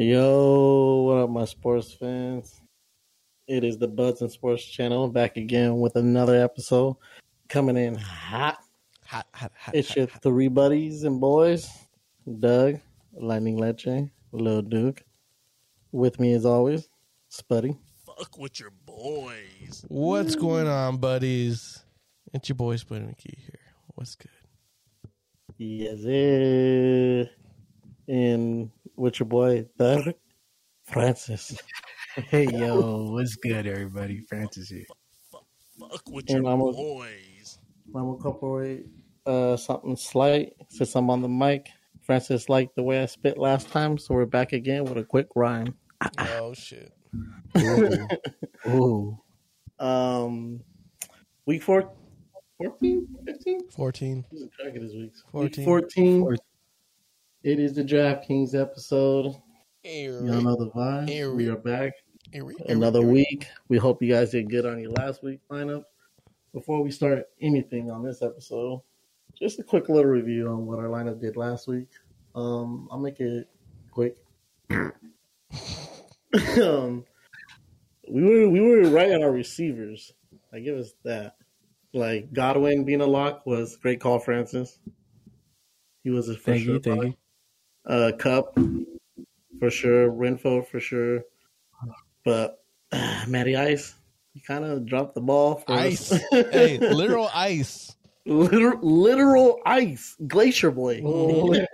[0.00, 2.60] Yo, what up, my sports fans?
[3.48, 6.94] It is the Buds and Sports channel back again with another episode
[7.48, 8.58] coming in hot.
[9.06, 9.74] Hot, hot, hot.
[9.74, 10.22] It's hot, your hot.
[10.22, 11.68] three buddies and boys
[12.38, 12.78] Doug,
[13.12, 15.02] Lightning Leche, Lil Duke.
[15.90, 16.88] With me, as always,
[17.28, 17.76] Spuddy.
[18.06, 19.84] Fuck with your boys.
[19.88, 21.84] What's going on, buddies?
[22.32, 23.72] It's your boy Split McKee here.
[23.96, 24.30] What's good?
[25.56, 27.24] Yes, eh.
[28.08, 30.12] And with your boy, Doug,
[30.84, 31.56] Francis.
[32.14, 34.20] Hey yo, what's good, everybody?
[34.28, 34.84] Francis here.
[35.78, 37.58] Fuck with And your I'm a- boys.
[37.86, 38.86] I'm gonna incorporate
[39.24, 41.68] uh, something slight since I'm on the mic.
[42.02, 45.28] Francis liked the way I spit last time, so we're back again with a quick
[45.36, 45.74] rhyme.
[46.18, 46.92] Oh shit.
[48.66, 49.18] Ooh,
[49.78, 50.60] Um,
[51.46, 51.92] week four,
[52.58, 53.70] 14, 15?
[53.70, 54.24] Fourteen.
[54.32, 55.12] Losing track of this week.
[55.30, 55.64] 14.
[55.64, 56.36] Week 14.
[57.48, 57.64] Fourteen.
[57.64, 59.34] It is the DraftKings episode.
[59.84, 60.26] Eric.
[60.26, 61.10] Y'all know the vibe.
[61.10, 61.36] Eric.
[61.36, 61.92] We are back.
[62.34, 63.46] Eric, Eric, Another week.
[63.68, 65.84] We hope you guys did good on your last week lineup.
[66.52, 68.82] Before we start anything on this episode,
[69.38, 71.88] just a quick little review on what our lineup did last week.
[72.34, 73.48] Um, I'll make it
[73.90, 74.16] quick.
[74.70, 74.92] um,
[78.10, 80.12] we were we were right on our receivers.
[80.52, 81.36] I give us that.
[81.94, 84.78] Like Godwin being a lock was a great call, Francis.
[86.04, 87.14] He was a for thank sure you, thank you.
[87.88, 88.56] Uh, Cup
[89.58, 91.24] for sure, Renfrow for sure,
[92.24, 93.94] but uh, Matty Ice,
[94.34, 95.56] he kind of dropped the ball.
[95.56, 96.10] For Ice.
[96.30, 97.96] hey, literal ice.
[98.26, 101.00] literal, literal ice, Glacier Boy.
[101.00, 101.66] The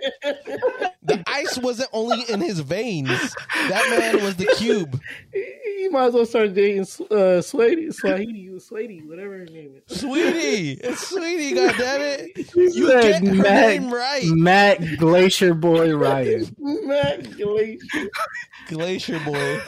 [1.35, 3.09] ice wasn't only in his veins.
[3.69, 4.99] That man was the cube.
[5.33, 9.99] you might as well start dating uh, Swahili, Swahili, Swahili, whatever her name is.
[9.99, 10.71] Sweetie.
[10.73, 12.55] It's sweetie, goddammit.
[12.55, 14.23] You You said get her Matt, name right.
[14.25, 16.55] Matt Glacier Boy Ryan.
[16.59, 18.09] Matt Glacier.
[18.67, 19.61] Glacier boy.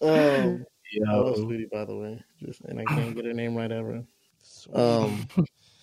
[0.00, 0.64] Um,
[1.08, 4.04] I love Sweetie, by the way, just and I can't get her name right ever.
[4.72, 5.26] Um,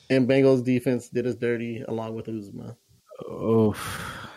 [0.10, 2.76] and Bengals defense did us dirty along with Uzma.
[3.28, 3.76] Oh,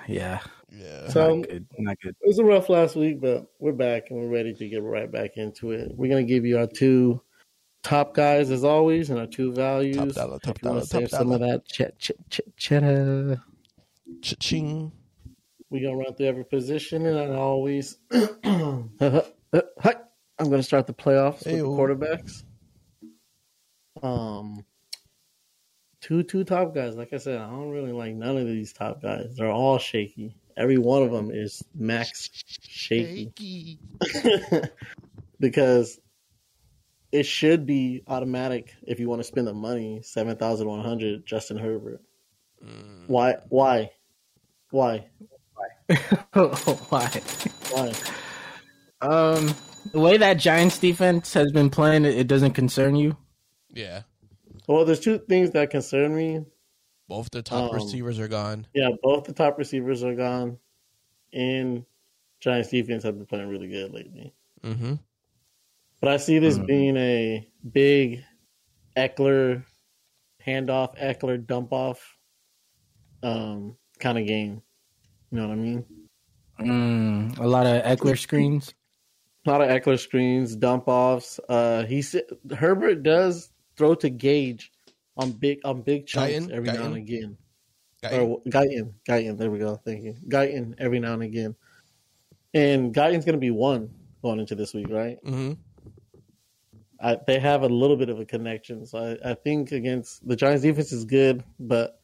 [0.06, 0.40] yeah,
[0.70, 1.08] Yeah.
[1.08, 2.16] So not good, not good.
[2.20, 5.10] It was a rough last week, but we're back and we're ready to get right
[5.10, 5.92] back into it.
[5.94, 7.20] We're gonna give you our two
[7.82, 10.14] top guys as always, and our two values.
[10.14, 12.12] Top dollar, top if you want dollar, to save top some of that ch- ch-
[12.30, 13.40] ch- cheddar,
[14.22, 14.92] Cha-ching.
[15.70, 19.94] we're gonna run through every position, and I always, Hi.
[20.40, 22.44] I'm gonna start the playoffs with the quarterbacks.
[24.02, 24.64] Um,
[26.00, 26.96] two two top guys.
[26.96, 29.34] Like I said, I don't really like none of these top guys.
[29.36, 30.36] They're all shaky.
[30.56, 32.28] Every one of them is max
[32.60, 33.78] shaky.
[35.40, 36.00] because
[37.12, 41.24] it should be automatic if you want to spend the money seven thousand one hundred
[41.26, 42.02] Justin Herbert.
[42.64, 43.04] Mm.
[43.06, 43.36] Why?
[43.48, 43.90] Why?
[44.70, 45.06] Why?
[45.54, 45.66] Why?
[47.70, 47.92] Why?
[49.00, 49.54] Um,
[49.92, 53.16] the way that Giants defense has been playing, it, it doesn't concern you.
[53.72, 54.02] Yeah.
[54.68, 56.44] Well, there's two things that concern me.
[57.08, 58.66] Both the top Um, receivers are gone.
[58.74, 60.58] Yeah, both the top receivers are gone,
[61.32, 61.84] and
[62.40, 64.34] Giants defense have been playing really good lately.
[64.62, 64.94] Mm-hmm.
[66.00, 66.66] But I see this Mhm.
[66.66, 68.22] being a big
[68.96, 69.64] Ekeler
[70.46, 72.16] handoff, Ekeler dump off
[73.22, 74.62] um, kind of game.
[75.32, 75.84] You know what I mean?
[76.60, 78.74] Mm, a lot of Ekeler screens.
[79.44, 81.40] A lot of Ekeler screens, dump offs.
[81.48, 82.24] Uh, he said
[82.56, 84.70] Herbert does throw to Gage
[85.16, 86.50] on big on big chunks Guyton?
[86.50, 86.98] every now and Guyton?
[86.98, 87.36] again.
[88.02, 89.38] Got Or Guyton, Guyton.
[89.38, 89.76] There we go.
[89.76, 90.74] Thank you, Guyton.
[90.78, 91.56] Every now and again,
[92.54, 93.90] and Guyton's going to be one
[94.22, 95.16] going into this week, right?
[95.24, 95.54] Mm-hmm.
[97.00, 98.84] I, they have a little bit of a connection.
[98.84, 102.00] So I, I think against the Giants defense is good, but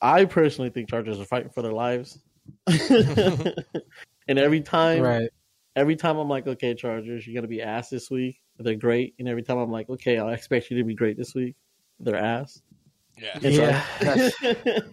[0.00, 2.18] I personally think Chargers are fighting for their lives.
[2.66, 5.30] and every time, Right.
[5.74, 8.40] every time I'm like, okay, Chargers, you're gonna be ass this week.
[8.58, 11.34] They're great, and every time I'm like, okay, I expect you to be great this
[11.34, 11.56] week.
[12.00, 12.62] They're ass.
[13.18, 13.38] Yeah.
[13.42, 13.84] It's Yeah.
[14.00, 14.82] like-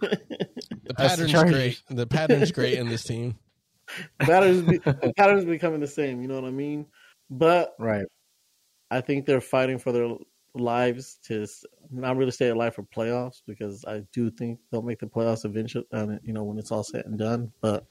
[0.84, 1.82] The That's the pattern's great.
[1.90, 3.38] The pattern's great in this team.
[4.20, 4.80] patterns, be,
[5.18, 6.22] patterns becoming the same.
[6.22, 6.86] You know what I mean?
[7.30, 8.06] But Right.
[8.92, 10.14] I think they're fighting for their
[10.56, 11.48] lives to
[11.90, 15.86] not really stay alive for playoffs because I do think they'll make the playoffs eventually.
[15.92, 17.52] Uh, you know, when it's all said and done.
[17.62, 17.86] But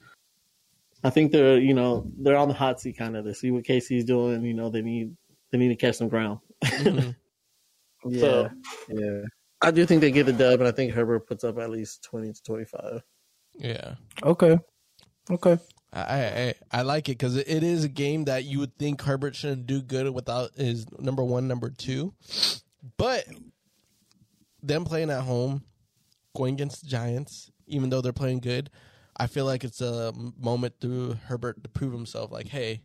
[1.02, 3.24] I think they're you know they're on the hot seat kind of.
[3.24, 4.44] They see what KC's doing.
[4.44, 5.16] You know, they need
[5.52, 6.40] they need to catch some ground.
[6.64, 7.14] Mhm.
[8.04, 8.20] Yeah.
[8.20, 8.50] So-
[8.88, 9.20] yeah.
[9.64, 12.02] I do think they get the dub, and I think Herbert puts up at least
[12.02, 13.00] twenty to twenty five.
[13.54, 13.94] Yeah.
[14.24, 14.58] Okay.
[15.30, 15.56] Okay.
[15.92, 19.36] I I, I like it because it is a game that you would think Herbert
[19.36, 22.12] shouldn't do good without his number one, number two,
[22.96, 23.24] but
[24.64, 25.62] them playing at home,
[26.34, 28.68] going against the Giants, even though they're playing good,
[29.16, 32.32] I feel like it's a moment to Herbert to prove himself.
[32.32, 32.80] Like, hey,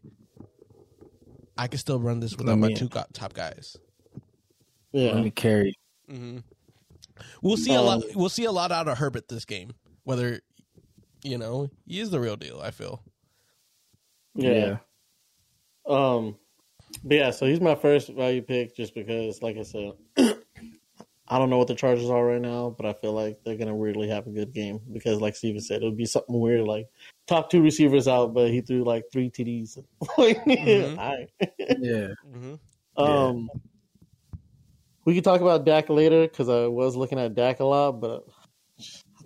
[1.58, 3.78] I can still run this without my two top guys.
[4.92, 5.74] Yeah, Let Yeah, me carry.
[6.10, 6.40] hmm
[7.42, 8.04] We'll see a lot.
[8.04, 9.74] Um, We'll see a lot out of Herbert this game.
[10.04, 10.42] Whether
[11.24, 12.60] you know he is the real deal.
[12.62, 13.04] I feel.
[14.36, 14.78] yeah.
[15.88, 16.38] Um,
[17.04, 19.94] but yeah, so he's my first value pick just because, like I said,
[21.30, 23.76] I don't know what the Chargers are right now, but I feel like they're gonna
[23.76, 26.88] weirdly have a good game because, like Steven said, it would be something weird like
[27.28, 29.78] top two receivers out, but he threw like three TDs.
[30.18, 30.98] like, Mhm.
[30.98, 31.30] all right.
[31.80, 32.14] Yeah.
[32.26, 32.56] Mm-hmm.
[33.04, 33.50] Um,
[35.06, 38.26] we can talk about Dak later because I was looking at Dak a lot, but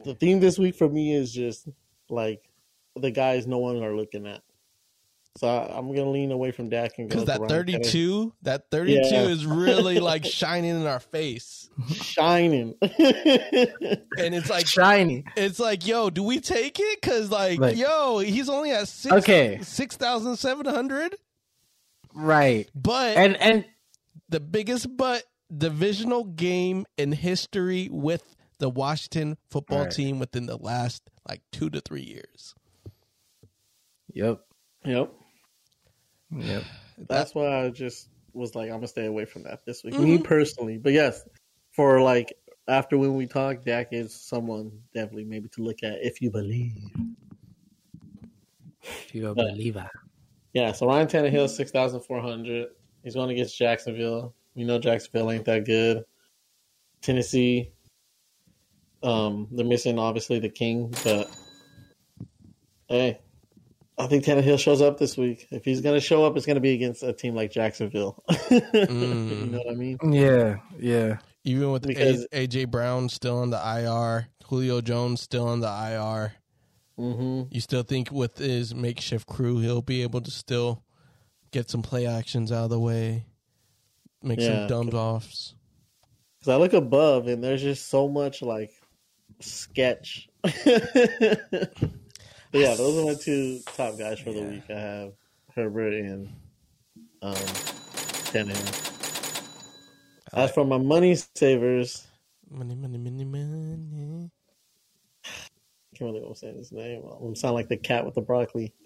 [0.03, 1.67] the theme this week for me is just
[2.09, 2.49] like
[2.95, 4.41] the guys no one are looking at.
[5.37, 8.69] So I, I'm gonna lean away from Dak and go Because that Ryan thirty-two, that
[8.69, 9.21] thirty-two Yeah.
[9.27, 12.75] is really like shining in our face, shining.
[12.81, 12.91] and
[14.35, 15.23] it's like Shiny.
[15.37, 17.01] it's like, yo, do we take it?
[17.01, 19.59] Because like, Like- yo, he's only at six, Okay.
[19.63, 21.15] six thousand seven hundred.
[22.13, 22.69] Right.
[22.75, 23.65] But And and
[24.27, 25.23] the biggest but
[25.55, 29.91] divisional game in history with the Washington football Right.
[29.91, 32.53] team within the last like two to three years.
[34.13, 34.41] yep.
[34.83, 35.13] yep.
[36.35, 36.63] Yep.
[37.07, 39.93] That's why I just was like, I'm gonna stay away from that this week.
[39.95, 40.03] Mm-hmm.
[40.03, 41.27] Me personally, but yes,
[41.71, 42.33] for like
[42.67, 46.77] after when we talk, Dak is someone definitely maybe to look at if you believe.
[48.83, 49.89] If You a But- believer.
[50.53, 52.69] Yeah, so Ryan Tannehill, six thousand four hundred.
[53.03, 54.35] He's going against Jacksonville.
[54.53, 56.03] We know Jacksonville ain't that good.
[57.01, 57.71] Tennessee,
[59.01, 61.29] um, they're missing obviously the king, but
[62.89, 63.19] hey,
[64.03, 65.47] I think Tannehill shows up this week.
[65.51, 68.23] If he's gonna show up, it's gonna be against a team like Jacksonville.
[68.49, 69.97] you know what I mean?
[70.11, 70.57] Yeah.
[70.79, 71.17] Yeah.
[71.43, 75.67] Even with Because- A- AJ Brown still on the IR, Julio Jones still on the
[75.67, 76.33] IR.
[76.97, 80.83] hmm You still think with his makeshift crew, he'll be able to still
[81.51, 83.25] get some play actions out of the way,
[84.21, 84.67] make Yeah.
[84.67, 85.55] some dump offs.
[86.39, 88.71] Because I look above and there's just so much like
[89.39, 90.27] sketch.
[92.51, 94.63] but yeah, those are my two top guys for the week.
[94.69, 95.13] I have
[95.55, 96.27] Herbert and
[97.21, 98.87] um, Tannehill.
[100.33, 102.07] I As like- for my money savers,
[102.49, 104.29] money, money, money, money.
[105.25, 107.03] I can't really want to say his name.
[107.21, 108.73] I'm sound like the cat with the broccoli.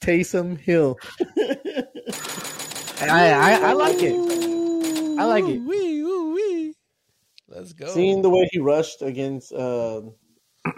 [0.00, 0.98] Taysom Hill.
[3.00, 4.14] I, I I like it.
[5.18, 5.60] I like it.
[7.64, 7.74] Wee.
[7.78, 7.94] Let's go.
[7.94, 10.02] Seeing the way he rushed against uh,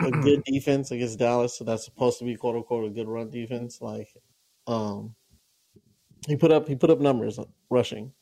[0.00, 3.30] a good defense against Dallas, so that's supposed to be quote unquote a good run
[3.30, 3.80] defense.
[3.80, 4.08] Like,
[4.66, 5.14] um,
[6.26, 7.38] he put up he put up numbers
[7.70, 8.12] rushing.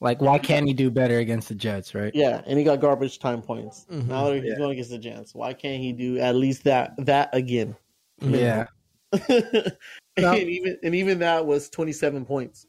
[0.00, 1.94] Like, why can't he do better against the Jets?
[1.94, 2.12] Right.
[2.12, 3.86] Yeah, and he got garbage time points.
[3.88, 4.08] Mhm.
[4.08, 4.58] Now that he's Yeah.
[4.58, 7.76] going against the Jets, why can't he do at least that that again?
[8.20, 8.66] Yeah.
[9.28, 9.72] and
[10.18, 10.34] No.
[10.34, 12.66] even and even that was twenty seven points.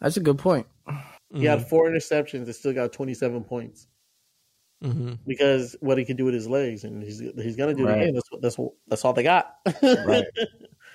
[0.00, 0.66] That's a good point.
[1.34, 3.88] He had four interceptions and still got twenty seven points
[4.82, 7.98] hmm because what he can do with his legs, and he's he's gonna do Right.
[7.98, 8.14] it again.
[8.14, 9.54] That's what that's what that's all they got.
[9.82, 10.24] Right.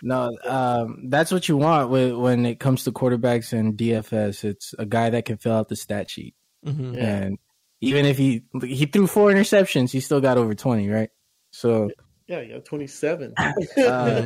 [0.03, 4.43] No, um, that's what you want with, when it comes to quarterbacks and DFS.
[4.43, 6.33] It's a guy that can fill out the stat sheet,
[6.63, 7.05] hmm Yeah.
[7.05, 7.37] and
[7.81, 11.09] even if he he threw four interceptions, he still got over twenty, right?
[11.51, 11.91] So
[12.27, 13.35] Yeah, you got twenty seven.
[13.39, 13.53] uh,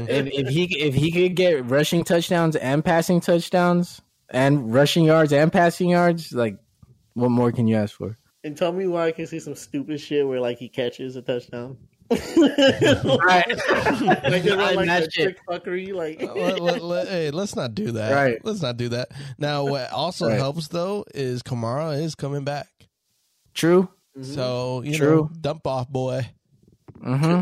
[0.07, 5.33] if, if he if he could get rushing touchdowns and passing touchdowns and rushing yards
[5.33, 6.55] and passing yards, like
[7.15, 8.17] what more can you ask for?
[8.45, 11.21] And tell me why I can see some stupid shit where like he catches a
[11.21, 11.75] touchdown.
[12.11, 13.47] Right.
[14.01, 17.73] like they run like That that trick fuckery, like let, let- let- hey, let's not
[17.73, 18.13] do that.
[18.13, 18.37] Right.
[18.45, 19.09] Let's not do that.
[19.39, 20.37] Now, what also Right.
[20.37, 22.67] helps though is Kamara is coming back.
[23.55, 23.89] True.
[24.21, 25.15] So you True.
[25.15, 26.29] know, dump off boy.
[27.03, 27.41] hmm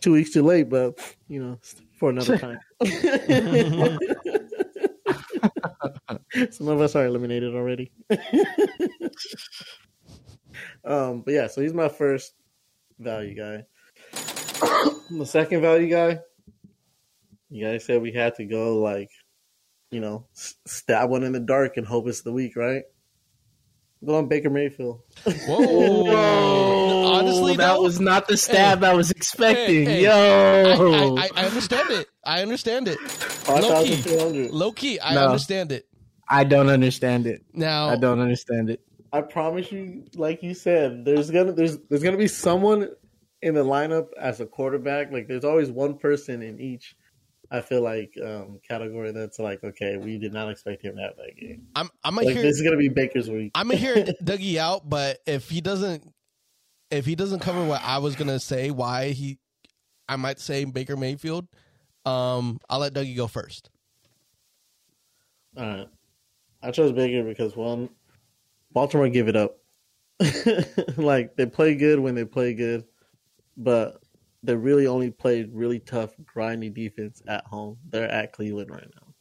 [0.00, 1.58] two weeks too late, but you know,
[1.98, 2.58] for another time.
[6.50, 7.90] Some of us are eliminated already.
[10.84, 12.34] Um, but yeah, so he's my first
[12.98, 13.64] value guy.
[15.10, 16.18] the second value guy,
[17.50, 19.10] you guys said we had to go like,
[19.90, 22.82] you know, s- stab one in the dark and hope it's the week, right?
[24.04, 25.00] Go on Baker Mayfield.
[25.46, 27.04] Whoa!
[27.14, 29.86] Honestly, that though, was not the stab I was expecting.
[29.86, 32.08] hey, Yo, I, I, I understand it.
[32.24, 32.98] I understand it.
[32.98, 34.48] Five Low key.
[34.50, 35.26] Low key, I No.
[35.26, 35.86] understand it.
[36.28, 37.44] I don't understand it.
[37.54, 38.80] Now, I don't understand it.
[39.14, 42.88] I promise you, like you said, there's gonna there's there's gonna be someone
[43.42, 45.12] in the lineup as a quarterback.
[45.12, 46.96] Like there's always one person in each.
[47.48, 51.16] I feel like um, category that's like okay, we did not expect him to have
[51.16, 51.68] that game.
[51.76, 53.52] I'm I'm gonna Like hear this is gonna be Baker's week.
[53.54, 53.94] I'm gonna hear
[54.24, 56.12] Dougie out, but if he doesn't
[56.90, 59.38] if he doesn't cover what I was gonna say, why he,
[60.08, 61.46] I might say Baker Mayfield.
[62.04, 63.70] Um, I'll let Dougie go first.
[65.56, 65.88] All right.
[66.64, 67.90] I chose Baker because one,
[68.74, 69.56] Baltimore give it up.
[70.96, 72.84] like they play good when they play good,
[73.56, 74.00] but
[74.42, 77.78] they really only played really tough, grindy defense at home.
[77.88, 79.14] They're at Cleveland right now.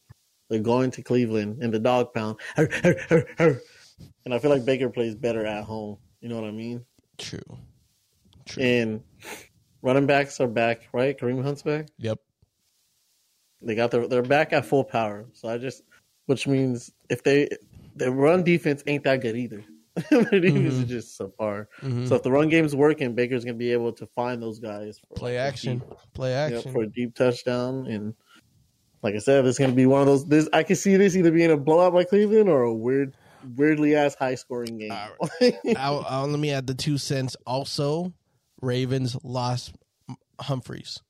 [0.50, 5.46] They're going to Cleveland in the dog pound, and I feel like Baker plays better
[5.46, 5.98] at home.
[6.20, 6.86] You know what I mean?
[7.18, 7.40] True.
[8.46, 8.64] True.
[8.64, 9.04] And
[9.82, 11.18] running backs are back, right?
[11.18, 11.88] Kareem Hunt's back.
[11.98, 12.20] yep.
[13.62, 15.26] They got their they're back at full power.
[15.34, 15.84] So I just
[16.26, 17.50] which means if they
[17.96, 19.64] the run defense ain't that good either.
[20.10, 21.68] Defense is just subpar.
[21.82, 22.08] Mhm.
[22.08, 25.14] So if the run game's working, Baker's gonna be able to find those guys for
[25.14, 25.78] Play like, action.
[25.80, 26.72] deep- Play action.
[26.74, 27.86] for a deep touchdown.
[27.86, 28.16] And
[29.04, 31.16] like I said, this is gonna be one of those this I can see this
[31.16, 33.16] either being a blowout by Cleveland or a weird
[33.56, 34.92] weirdly ass high scoring game.
[35.78, 37.36] I'll, I'll, let me add the two cents.
[37.46, 38.14] Also,
[38.62, 39.76] Ravens lost
[40.40, 41.02] Humphreys.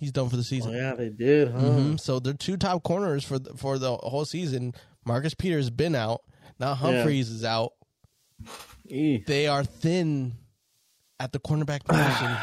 [0.00, 0.72] He's done for the oh season.
[0.72, 1.58] yeah, they did, huh?
[1.60, 4.74] hmm So they're two top corners for the, for the whole season.
[5.04, 6.22] Marcus Peters been out.
[6.58, 7.72] Now Humphreys is out.
[8.90, 9.24] Eeh.
[9.26, 10.34] They are thin
[11.20, 12.36] at the cornerback position.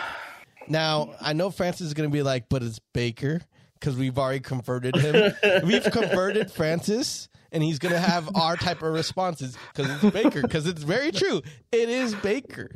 [0.67, 3.41] now I know Francis is going to be like, but it's Baker
[3.79, 5.33] because we've already converted him.
[5.65, 10.41] we've converted Francis, and he's going to have our type of responses because it's Baker.
[10.41, 11.41] Because it's very true.
[11.71, 12.69] It is Baker.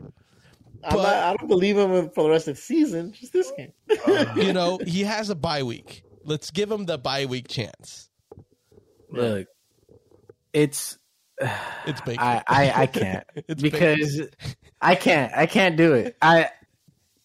[0.84, 3.12] I'm But- not, I don't believe him for the rest of the season.
[3.14, 3.72] Just this game.
[4.36, 6.04] You know, he has a bye week.
[6.24, 8.10] Let's give him the bye week chance.
[9.12, 9.48] Look,
[10.56, 10.98] it's
[11.86, 12.22] It's Baker.
[12.22, 14.22] I, I I can't It's because
[14.82, 16.16] I can't I can't do it.
[16.22, 16.50] I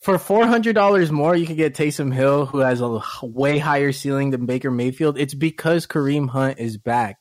[0.03, 3.93] for four hundred dollars more, you could get Taysom Hill, who has a way higher
[3.93, 5.19] ceiling than Baker Mayfield.
[5.19, 7.19] It's because Kareem Hunt is back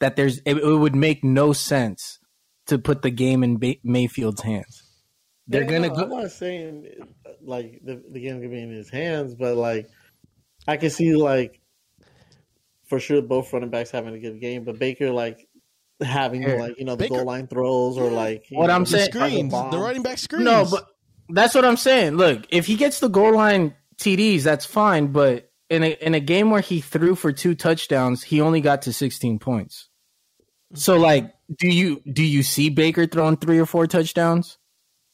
[0.00, 2.18] that there's it, it would make no sense
[2.66, 4.82] to put the game in ba- Mayfield's hands.
[5.48, 6.02] They're Yeah, gonna no, go.
[6.02, 6.86] I'm not saying
[7.42, 9.88] like the, the game could be in his hands, but like
[10.68, 11.60] I can see like
[12.86, 15.47] for sure both running backs having a good game, but Baker like
[16.02, 16.58] having Here.
[16.58, 19.10] like you know the Baker- goal line throws or like What know, I'm the saying-
[19.12, 19.70] screens, bomb.
[19.70, 20.44] the running back screens.
[20.44, 20.86] No, but
[21.28, 22.16] that's what I'm saying.
[22.16, 25.08] Look, if he gets the goal line TDs, that's fine.
[25.08, 28.82] But in a in a game where he threw for two touchdowns, he only got
[28.82, 29.88] to 16 points.
[30.74, 34.58] So, like, do you do you see Baker throwing three or four touchdowns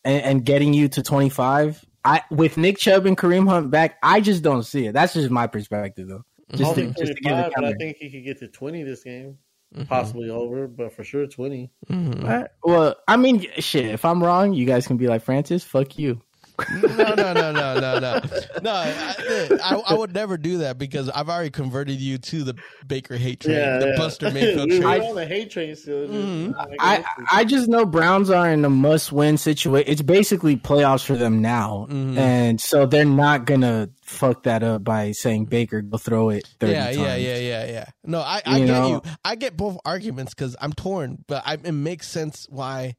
[0.04, 1.84] and, and getting you to 25?
[2.04, 4.92] I with Nick Chubb and Kareem Hunt back, I just don't see it.
[4.92, 6.22] That's just my perspective, though.
[6.52, 8.48] I Just don't to, just to give it but I think he could get to
[8.48, 9.38] twenty this game,
[9.76, 9.88] Mhm.
[9.88, 11.70] possibly over, but for sure twenty.
[11.90, 12.22] Mhm.
[12.22, 13.86] Alright, Well, I mean, shit.
[13.86, 15.64] If I'm wrong, you guys can be like Francis.
[15.64, 16.20] Fuck you.
[16.70, 18.20] No, no, no, no, no, no,
[18.62, 18.70] no.
[18.72, 22.54] I, I, I would never do that because I've already converted you to the
[22.86, 25.00] Baker hate train, the Buster Mayfield we, train.
[25.00, 26.06] We're on the hate train still.
[26.06, 26.54] Mhm.
[26.78, 29.90] I I just know Browns are in a must win situation.
[29.90, 32.16] It's basically playoffs for them now, Mhm.
[32.16, 36.72] and so they're not gonna fuck that up by saying Baker go throw it thirty
[36.74, 36.96] yeah, times.
[36.98, 37.84] yeah, yeah, yeah, yeah.
[38.04, 38.88] No, I, I You get know?
[38.88, 39.02] you.
[39.24, 42.94] I get both arguments because I'm torn, but I, it makes sense why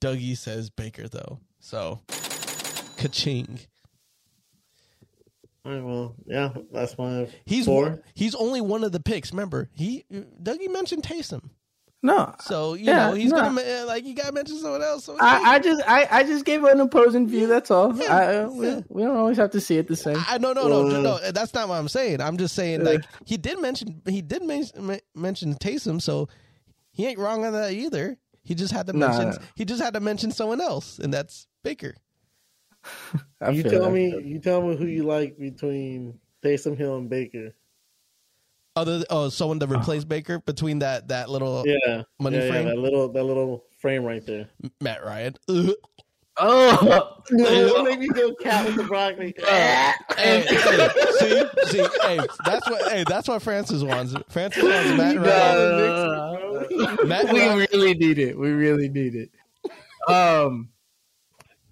[0.00, 1.38] Dougie says Baker though.
[1.62, 2.00] So,
[3.00, 3.60] ka-ching.
[5.64, 7.82] All right, well, yeah, that's my He's four.
[7.82, 9.30] one, he's only one of the picks.
[9.32, 10.04] Remember, he
[10.42, 11.50] Dougie mentioned Taysom,
[12.02, 13.36] No, so you Yeah, know he's no.
[13.42, 15.04] gonna like you gotta mention someone else.
[15.04, 17.46] So I, I just I, I just gave an opposing view.
[17.46, 17.94] That's all.
[17.94, 18.80] Yeah, I, uh, we, yeah.
[18.88, 20.16] we don't always have to see it the same.
[20.26, 21.30] I no no no Uh, no.
[21.30, 22.22] That's not what I'm saying.
[22.22, 26.28] I'm just saying like he did mention he did men- mention Taysom, so
[26.90, 28.16] he ain't wrong on that either.
[28.42, 29.08] He just had to Nah.
[29.18, 31.96] mention he just had to mention someone else, and that's Baker.
[33.40, 33.90] I You tell that.
[33.92, 37.54] me, you tell me who you like between Taysom Hill and Baker.
[38.76, 42.66] Other oh someone to replace Baker between that that little Yeah, Money yeah, yeah, frame?
[42.66, 44.48] that little that little frame right there.
[44.80, 45.34] Matt Ryan.
[45.48, 45.70] Ugh.
[46.42, 49.34] Oh, No, make me go cat with the broccoli.
[49.36, 50.46] Hey, hey,
[51.18, 54.14] see, see, hey, that's what, hey, that's what Francis wants.
[54.30, 57.08] Francis wants Matt Ryan.
[57.08, 57.58] Matt we Ryan.
[57.72, 58.38] really need it.
[58.38, 59.30] We really need it.
[60.10, 60.70] Um,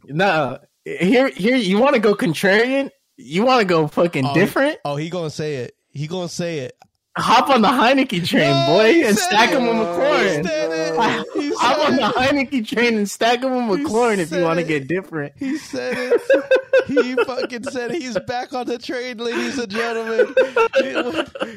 [0.04, 1.56] no, here, here.
[1.56, 2.90] You want to go contrarian?
[3.16, 4.78] You want to go fucking Oh, different?
[4.84, 5.74] Oh, he gonna say it.
[5.90, 6.76] He gonna say it.
[7.20, 10.44] Hop on the Heinicke train, No, boy, he and stack him with He McLaurin.
[10.44, 11.26] said it.
[11.42, 12.14] He Hop on said the it.
[12.50, 15.32] Heinicke train and stack him with He McLaurin if you want to get different.
[15.38, 16.20] He said it.
[16.86, 20.32] He fucking said he's back on the train, ladies and gentlemen.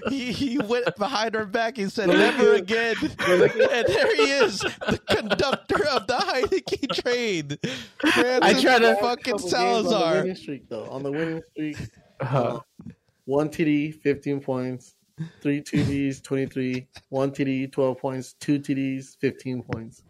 [0.09, 1.77] He, he went behind her back.
[1.77, 3.41] He said, "Never again." And
[3.87, 7.57] there he is, the conductor of the Heinicke train.
[7.99, 10.15] Francis I try to- fucking Couple games on the Salazar.
[10.21, 10.85] winning streak though.
[10.89, 11.77] On the winning streak,
[12.19, 12.59] Uh, uh,
[13.23, 14.95] one TD, fifteen points.
[15.41, 16.87] Three TDs, twenty three.
[17.09, 18.33] One TD, twelve points.
[18.33, 20.03] Two TDs, fifteen points.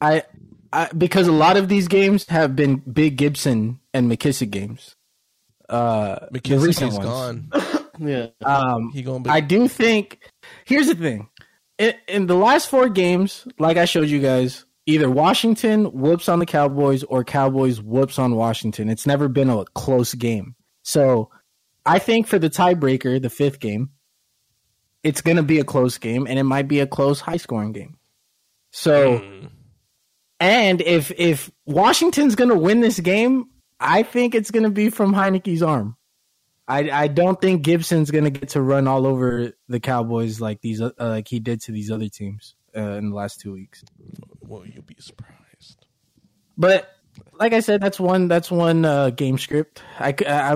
[0.00, 0.24] I,
[0.72, 4.94] I, because a lot of these games have been Big Gibson and McKissic games.
[5.68, 7.46] Uh, the McKissic recent is ones.
[7.50, 7.50] gone.
[7.98, 8.26] Yeah.
[8.44, 9.30] Um, He gonna be.
[9.30, 10.20] I do think.
[10.66, 11.30] Here's the thing:
[11.78, 16.38] in, in the last four games, like I showed you guys, either Washington whoops on
[16.38, 18.90] the Cowboys or Cowboys whoops on Washington.
[18.90, 20.56] It's never been a close game.
[20.84, 21.30] So,
[21.86, 23.88] I think for the tiebreaker, the fifth game,
[25.06, 27.96] it's going to be a close game, and it might be a close, high-scoring game.
[28.72, 29.50] So, Mm.
[30.40, 33.46] and if if Washington's going to win this game,
[33.78, 35.96] I think it's going to be from Heinicke's arm.
[36.68, 40.60] I I don't think Gibson's going to get to run all over the Cowboys like
[40.60, 43.84] these uh, like he did to these other teams uh, in the last two weeks.
[44.40, 45.86] well, you'll be surprised.
[46.58, 46.88] But
[47.38, 49.82] like I said, that's one that's one uh, game script.
[49.98, 50.14] I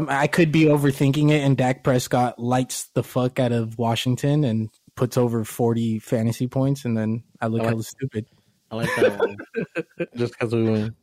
[0.08, 4.70] I could be overthinking it, and Dak Prescott lights the fuck out of Washington and
[4.96, 8.26] puts over forty fantasy points, and then I look I like- hella stupid.
[8.70, 9.37] I like that one.
[10.16, 10.94] Just because we win.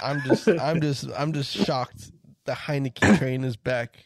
[0.00, 2.12] I'm just, I'm just, I'm just shocked.
[2.44, 3.96] The Heinicke train is back.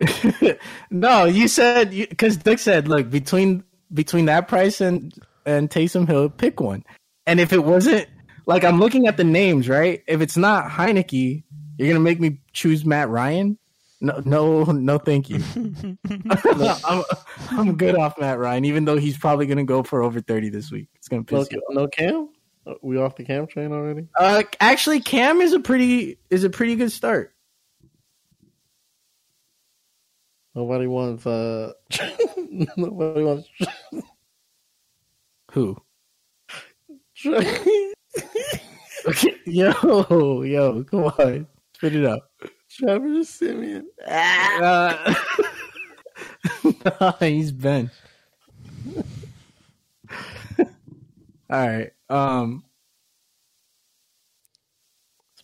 [0.90, 5.12] no, you said because Dick said, look between between that price and
[5.44, 6.84] and Taysom Hill, pick one.
[7.26, 8.08] And if it wasn't
[8.46, 10.02] like I'm looking at the names, right?
[10.06, 11.44] If it's not Heinicke,
[11.78, 13.58] you're gonna make me choose Matt Ryan.
[14.00, 15.40] No, no, no, thank you.
[16.84, 17.02] I'm,
[17.50, 20.70] I'm good off Matt Ryan, even though he's probably gonna go for over thirty this
[20.70, 20.88] week.
[20.96, 21.58] It's gonna No, piss you.
[21.58, 21.74] off.
[21.74, 22.28] no Cam?
[22.66, 24.08] Uh, We off the Cam train already?
[24.18, 27.34] Uh, actually, Cam is a pretty is a pretty good start.
[30.54, 31.26] Nobody wants.
[31.26, 31.72] uh
[32.76, 33.48] Nobody wants.
[35.52, 35.76] Who?
[39.46, 42.22] yo, yo, come on, spit it out.
[42.70, 43.86] Travis Siemian.
[44.06, 45.14] Uh,
[47.00, 47.90] nah, he's Ben.
[50.58, 51.90] All right.
[52.08, 52.64] Um.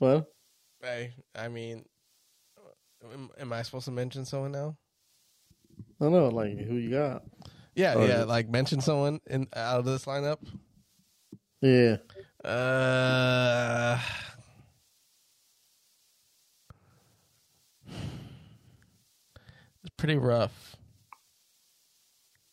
[0.01, 0.27] Well,
[0.83, 1.85] Hey, I mean,
[3.13, 4.77] am, am I supposed to mention someone now?
[6.01, 6.29] I don't know.
[6.29, 7.23] Like, who you got?
[7.75, 8.07] Yeah, yeah.
[8.07, 8.25] yeah.
[8.25, 10.39] Like mention someone in out of this lineup.
[11.61, 11.97] Yeah.
[12.45, 13.99] Uh,
[19.83, 20.77] it's pretty rough.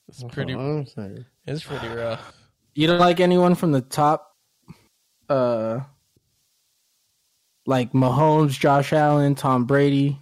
[0.09, 0.53] It's That's pretty.
[0.53, 1.25] I'm saying.
[1.45, 2.33] It's pretty rough.
[2.75, 4.35] You don't like anyone from the top?
[5.29, 5.79] Uh.
[7.65, 10.17] Like Mahomes, Josh Allen, Tom Brady,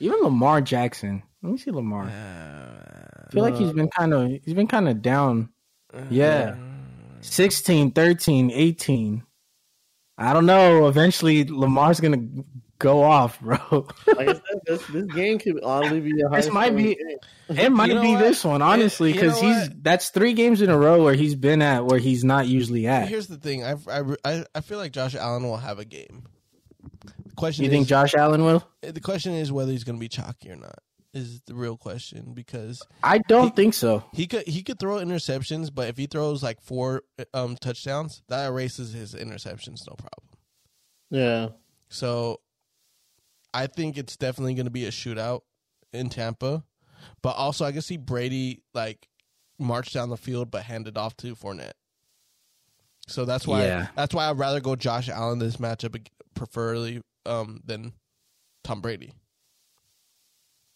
[0.00, 1.22] even Lamar Jackson.
[1.42, 2.04] Let me see Lamar.
[2.04, 5.50] I feel like he's been kind of he's been kind of down.
[6.10, 6.56] Yeah.
[7.20, 9.22] 16, 13, 18.
[10.18, 10.86] I don't know.
[10.88, 12.44] Eventually Lamar's going to
[12.78, 13.58] go off, bro.
[14.06, 16.36] Like I said, this, this game could oddly be a high.
[16.40, 17.18] This might be- game.
[17.58, 18.20] it might know be what?
[18.20, 19.82] this one, honestly, You know cuz he's what?
[19.84, 23.08] that's 3 games in a row where he's been at where he's not usually at.
[23.08, 23.64] Here's the thing.
[23.64, 26.24] I, I, I, I feel like Josh Allen will have a game.
[27.26, 28.66] The question You is, think Josh Allen will?
[28.82, 30.78] the question is whether he's going to be chalky or not.
[31.16, 34.04] Is the real question because I don't think so.
[34.12, 37.02] he could he could throw interceptions, but if he throws like four
[37.32, 40.28] um touchdowns, that erases his interceptions, no problem.
[41.10, 41.48] Yeah.
[41.88, 42.40] So
[43.54, 45.40] I think it's definitely going to be a shootout
[45.92, 46.64] in Tampa.
[47.22, 49.08] But also, I can see Brady like
[49.58, 51.72] march down the field, but hand it off to Fournette.
[53.08, 53.86] So that's why Yeah.
[53.96, 55.96] that's why I'd rather go Josh Allen this matchup,
[56.34, 57.92] preferably um, than
[58.64, 59.12] Tom Brady.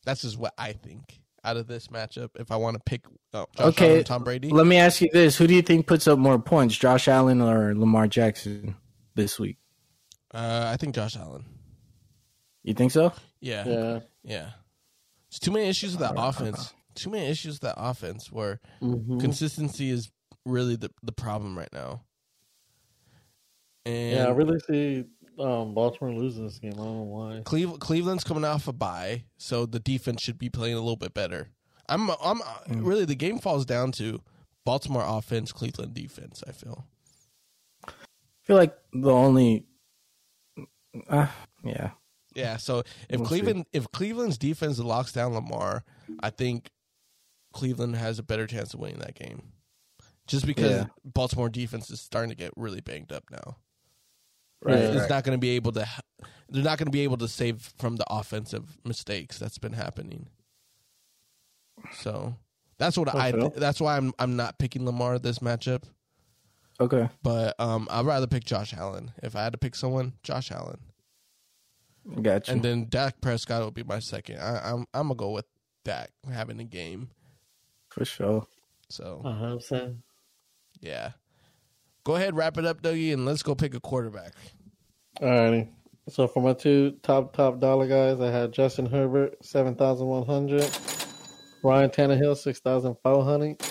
[0.04, 2.30] That's just what I think out of this matchup.
[2.36, 5.08] If I want to pick uh, Josh Okay, Allen, Tom Brady, Let me ask you
[5.12, 8.76] this: Who do you think puts up more points, Josh Allen or Lamar Jackson
[9.14, 9.58] this week?
[10.32, 11.44] uh, I think Josh Allen.
[12.62, 13.12] You think so?
[13.40, 14.00] Yeah, Yeah.
[14.22, 14.50] Yeah.
[15.30, 16.74] There's too many issues with that offense.
[16.94, 19.20] Too many issues with that offense where Mhm.
[19.20, 20.10] consistency is
[20.44, 22.02] really the, the problem right now.
[23.86, 25.04] And Yeah, I really see
[25.40, 26.74] um, Baltimore losing this game.
[26.74, 27.42] I don't know why.
[27.44, 31.14] Cleve, Cleveland's coming off a bye, so the defense should be playing a little bit
[31.14, 31.48] better.
[31.88, 34.20] I'm I'm really the game falls down to
[34.64, 36.86] Baltimore offense, Cleveland defense, I feel.
[37.88, 37.92] I
[38.44, 39.66] feel like the only,
[41.08, 41.26] uh,
[41.64, 41.90] yeah,
[42.34, 43.40] Yeah, so if We'll see.
[43.40, 45.84] Cleveland if Cleveland's defense locks down Lamar,
[46.20, 46.70] I think
[47.52, 49.52] Cleveland has a better chance of winning that game.
[50.26, 50.86] Just because Yeah.
[51.04, 53.56] Baltimore defense is starting to get really banged up now.
[54.62, 54.78] Right.
[54.78, 55.86] it's not going to be able to
[56.48, 60.28] they're not going to be able to save from the offensive mistakes that's been happening.
[61.92, 62.34] So,
[62.78, 63.58] that's what I Okay.
[63.58, 65.84] that's why I'm I'm not picking Lamar this matchup,
[66.80, 69.12] Okay, but um I'd rather pick Josh Allen.
[69.22, 70.80] If I had to pick someone, Josh Allen.
[72.22, 72.54] got you.
[72.54, 74.38] And then Dak Prescott will be my second.
[74.40, 75.46] I, I'm I'm gonna go with
[75.84, 77.10] Dak having a game.
[77.90, 78.46] for sure.
[78.90, 80.02] So Uh-huh, I'm saying.
[80.80, 81.12] Yeah.
[82.10, 84.32] Go ahead, wrap it up, Dougie, and let's go pick a quarterback.
[85.20, 85.68] Alrighty.
[86.08, 90.26] So for my two top top dollar guys, I had Justin Herbert seven thousand one
[90.26, 90.68] hundred,
[91.62, 93.62] Ryan Tannehill six thousand four hundred.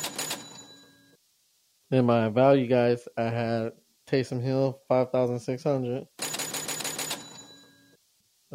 [1.89, 3.73] Then my value guys, I had
[4.07, 6.07] Taysom Hill five thousand six hundred.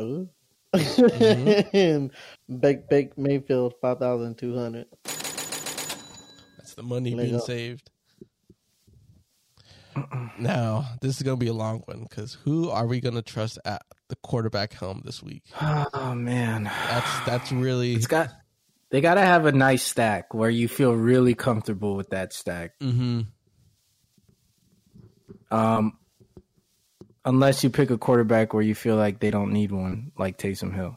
[0.01, 0.31] Ooh.
[0.75, 1.77] Mm-hmm.
[1.77, 2.11] and
[2.59, 4.87] Bake Bake Mayfield five thousand two hundred.
[5.05, 7.91] That's the money you being saved.
[10.39, 13.23] Now, this is going to be a long one because who are we going to
[13.23, 15.45] trust at the quarterback helm this week?
[15.61, 18.31] Oh man, That's that's really it's got.
[18.91, 22.79] They gotta have a nice stack where you feel really comfortable with that stack.
[22.81, 23.23] Mm-hmm.
[25.51, 25.99] Um,
[27.25, 30.73] unless you pick a quarterback where you feel like they don't need one, like Taysom
[30.73, 30.97] Hill.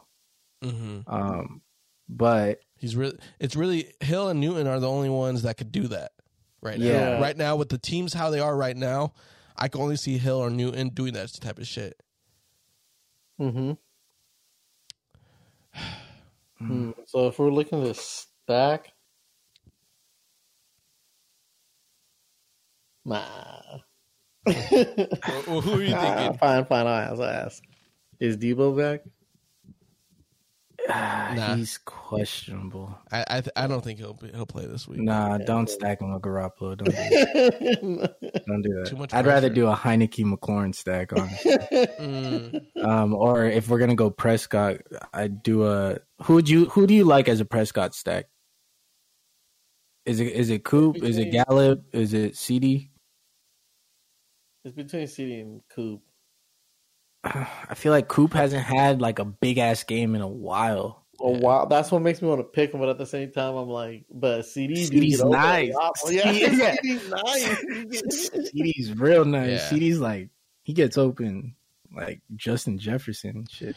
[0.62, 1.12] Mm-hmm.
[1.12, 1.62] Um,
[2.08, 5.88] but He's really it's really Hill and Newton are the only ones that could do
[5.88, 6.12] that
[6.60, 6.84] right now.
[6.84, 7.20] Yeah.
[7.20, 9.12] Right now with the teams how they are right now,
[9.56, 12.00] I can only see Hill or Newton doing that type of shit.
[13.40, 13.72] Mm-hmm.
[16.58, 18.88] Hmm, So if we're looking to stack,
[23.04, 23.22] nah.
[24.44, 26.38] Well, who are you thinking?
[26.38, 26.86] fine, fine.
[26.86, 27.12] I'll ask.
[27.20, 27.62] I'll ask.
[28.18, 29.02] Is Deebo back?
[30.88, 31.56] Nah.
[31.56, 32.98] he's questionable.
[33.12, 35.00] I I, th- I don't think he'll be, he'll play this week.
[35.00, 36.76] Nah, don't stack him with Garoppolo.
[36.76, 38.42] Don't do that.
[38.46, 38.86] Don't do that.
[38.86, 41.28] Too much I'd rather do a Heinicke McLaurin stack on.
[41.98, 44.78] Mm, um, or if we're gonna go Prescott,
[45.12, 45.98] I'd do a.
[46.22, 46.66] Who would you?
[46.66, 48.26] Who do you like as a Prescott stack?
[50.06, 51.02] Is it is it Coop?
[51.02, 51.82] Is it Gallup?
[51.92, 52.90] Is it CD?
[54.64, 56.02] it's between CD and Coop.
[57.24, 61.04] I feel like Coop hasn't had like a big ass game in a while.
[61.20, 62.78] Oh wow, that's what makes me want to pick him.
[62.80, 65.32] But at the same time, I'm like, but CD, do CD's get open.
[65.40, 65.74] nice.
[66.08, 66.76] Yeah, Yeah.
[66.80, 68.30] CD's nice.
[68.50, 69.50] CD's real nice.
[69.50, 69.68] Yeah.
[69.68, 70.28] CD's like
[70.62, 71.56] he gets open
[71.92, 73.74] like Justin Jefferson shit.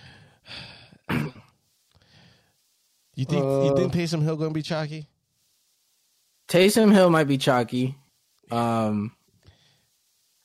[1.10, 1.32] you
[3.16, 5.08] think you Uh, think Taysom Hill going to be chalky?
[6.48, 7.96] Taysom Hill might be chalky.
[8.52, 9.16] Um,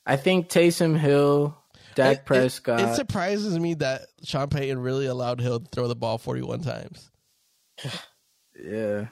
[0.05, 1.56] I think Taysom Hill,
[1.97, 2.79] Dak It- it- Prescott.
[2.79, 7.11] It, surprises me that Sean Payton really allowed Hill to throw the ball 41 times.
[8.63, 9.07] yeah,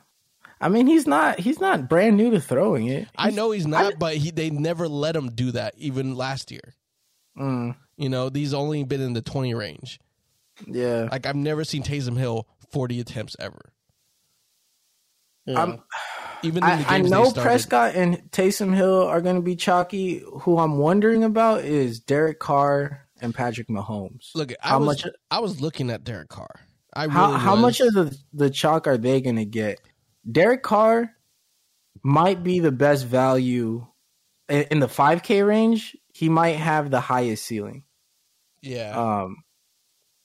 [0.62, 3.08] I mean he's not he's not brand new to throwing it.
[3.18, 6.74] I know he's not, but he they never let him do that even last year.
[7.38, 10.00] Mm, You know, these only been in the 20 range.
[10.66, 13.74] yeah, Like I've never seen Taysom Hill 40 attempts ever.
[15.46, 15.60] Yeah.
[15.60, 15.84] I'm-
[16.44, 17.32] Even I, I know.
[17.32, 20.24] Prescott and Taysom Hill are going to be chalky.
[20.42, 24.30] Who I'm wondering about is Derek Carr and Patrick Mahomes.
[24.36, 26.60] Look, I How was much- I was looking at Derek Carr.
[26.94, 27.62] I how really how was.
[27.62, 29.80] much of the the chalk are they going to get?
[30.32, 31.12] Derek Carr
[32.04, 33.86] might be the best value
[34.48, 35.96] in, in the 5K range.
[36.14, 37.84] He might have the highest ceiling.
[38.62, 38.92] yeah.
[39.24, 39.38] um,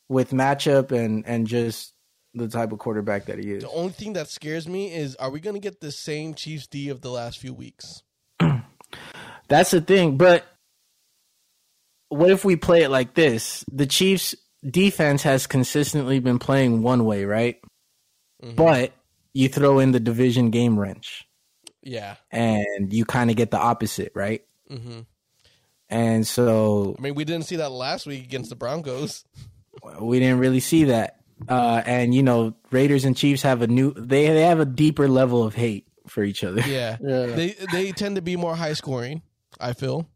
[0.09, 1.95] with matchup and and just
[2.35, 3.63] the type of quarterback that he is.
[3.63, 6.67] the only thing that scares me is are we going to get the same Chiefs
[6.67, 8.03] D of the last few weeks?
[9.49, 10.17] That's the thing.
[10.17, 10.45] But
[12.09, 13.65] what if we play it like this?
[13.73, 14.35] The Chiefs
[14.69, 17.61] defense has consistently been playing one way, right?
[18.43, 18.57] Mhm.
[18.57, 18.93] But
[19.33, 21.25] you throw in the division game wrench
[21.83, 22.17] yeah.
[22.31, 24.43] and you kind of get the opposite, right?
[24.69, 25.01] hmm
[25.89, 29.25] And so I mean, we didn't see that last week against the Broncos.
[30.01, 31.20] we didn't really see that.
[31.49, 35.09] Uh, and you know, Raiders and Chiefs have a new they they have a deeper
[35.09, 36.61] level of hate for each other.
[36.63, 36.97] Yeah.
[37.03, 37.27] Yeah.
[37.27, 39.23] They they tend to be more high scoring,
[39.59, 40.09] I feel.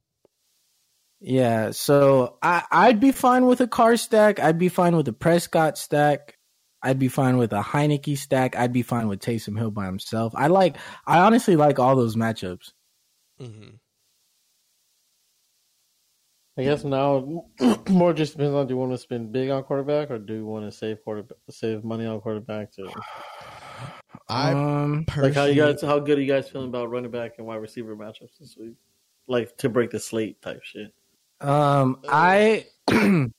[1.21, 4.39] Yeah, so I I'd be fine with a Carr stack.
[4.41, 6.37] I'd be fine with a Prescott stack.
[6.83, 8.57] I'd be fine with a Heinicke stack.
[8.57, 10.35] I'd be fine with Taysom Hill by himself.
[10.37, 12.73] I like I honestly like all those matchups.
[13.41, 13.77] hmm
[16.57, 17.45] I guess now
[17.89, 20.47] more just depends on do you want to spend big on quarterback or do you
[20.47, 22.89] want to save quarterback save money on quarterback too?
[24.29, 27.33] I um Like how you guys how good are you guys feeling about running back
[27.39, 28.77] and wide receiver matchups this week?
[29.27, 30.95] Like to break the slate type shit.
[31.41, 32.67] um I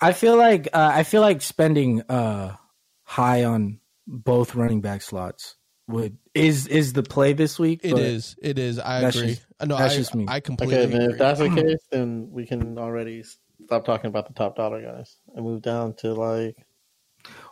[0.00, 2.56] I feel like uh, I feel like spending uh
[3.04, 5.56] high on both running back slots
[5.88, 7.80] would is is the play this week.
[7.82, 8.36] It is.
[8.40, 8.78] It is.
[8.78, 9.28] I That's agree.
[9.30, 10.24] just- no, that's I, just me.
[10.28, 11.02] I completely Okay, man.
[11.02, 11.12] agree.
[11.14, 13.24] If that's the case, then we can already
[13.64, 16.56] stop talking about the top dollar guys and move down to like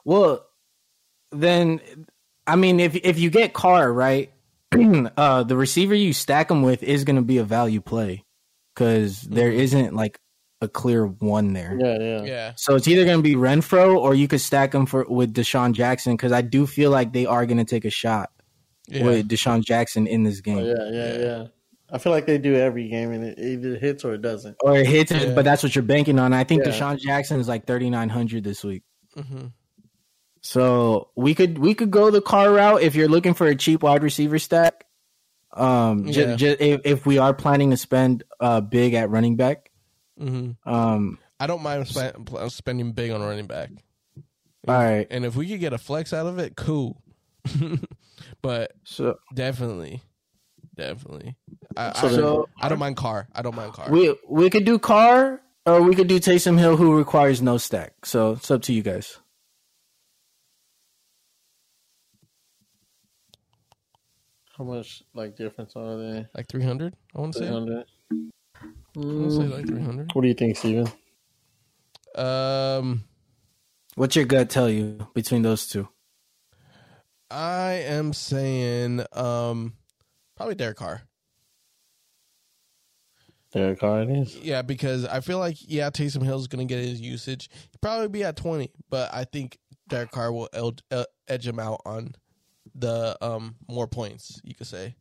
[0.04, 0.44] Well,
[1.30, 1.80] then
[2.46, 4.32] I mean, if if you get Carr right,
[5.16, 8.24] uh, the receiver you stack him with is going to be a value play
[8.74, 10.18] because there isn't like
[10.60, 11.76] a clear one there.
[11.80, 12.22] yeah, yeah.
[12.24, 12.52] yeah.
[12.56, 15.72] So it's either going to be Renfrow or you could stack him for with Deshaun
[15.72, 18.30] Jackson because I do feel like they are going to take a shot
[18.88, 19.04] Yeah.
[19.04, 20.58] with Deshaun Jackson in this game.
[20.58, 21.44] Oh, yeah, yeah, yeah.
[21.92, 24.56] I feel like they do every game, and it either hits or it doesn't.
[24.62, 25.34] or it hits, Yeah.
[25.34, 26.32] but that's what you're banking on.
[26.32, 26.70] I think Yeah.
[26.72, 28.82] Deshaun Jackson is like 3,900 this week.
[29.16, 29.46] hmm
[30.42, 33.82] So we could we could go the Carr route if you're looking for a cheap
[33.82, 34.84] wide receiver stack.
[35.52, 36.36] Um, ju- Yeah.
[36.36, 39.69] ju- if, if we are planning to spend uh big at running back,
[40.20, 43.70] hmm um, I don't mind sp- spending big on running back.
[44.68, 45.06] all right.
[45.10, 47.02] And if we could get a flex out of it, cool.
[48.42, 50.02] but So definitely,
[50.76, 51.36] definitely.
[51.76, 53.28] I, So I, then- I don't mind Carr.
[53.34, 53.90] I don't mind Carr.
[53.90, 58.04] we we could do Carr or we could do Taysom Hill, who requires no stack.
[58.04, 59.18] So it's up to you guys.
[64.56, 66.26] How much like difference are they?
[66.34, 66.94] like three hundred.
[67.16, 67.46] I want to say.
[68.96, 69.32] I 300?
[69.32, 70.10] say like three hundred.
[70.14, 70.88] What do you think, Steven?
[72.14, 73.04] Um,
[73.94, 75.88] What's your gut tell you between those two?
[77.30, 79.74] I am saying um,
[80.36, 81.02] probably Derek Carr.
[83.52, 84.36] Derek Carr it is.
[84.36, 87.48] Yeah, because I feel like yeah, Taysom Hill's gonna get his usage.
[87.70, 91.58] He'd probably be at twenty, but I think Derek Carr will el- uh, edge him
[91.58, 92.14] out on
[92.74, 94.40] the um more points.
[94.44, 94.94] You could say.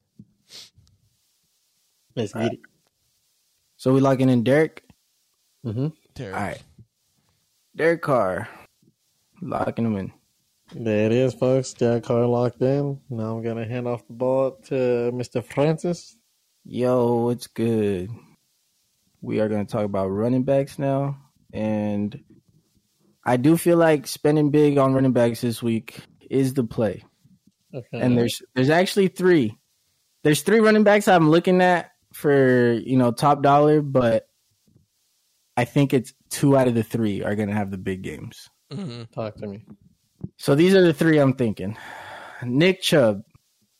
[2.15, 2.59] Let's get it.
[3.79, 4.83] So we locking in Derek.
[5.65, 5.87] Mm-hmm.
[6.13, 6.35] Derek.
[6.35, 6.61] All right,
[7.77, 8.49] Derek Carr,
[9.41, 10.11] locking him in.
[10.75, 11.71] There it is, folks.
[11.73, 12.99] Derek Carr locked in.
[13.09, 15.41] Now I'm gonna hand off the ball to Mr.
[15.41, 16.17] Francis.
[16.65, 18.09] Yo, what's good?
[19.21, 21.17] We are going to talk about running backs now.
[21.53, 22.21] And
[23.25, 27.03] I do feel like spending big on running backs this week is the play.
[27.73, 27.87] Okay.
[27.93, 29.57] And there's there's actually three.
[30.23, 34.27] There's three running backs I'm looking at for, you know, top dollar, but
[35.57, 38.49] I think it's two out of the three are going to have the big games.
[38.71, 39.65] hmm talk to me.
[40.37, 41.77] So these are the three I'm thinking.
[42.43, 43.23] Nick Chubb,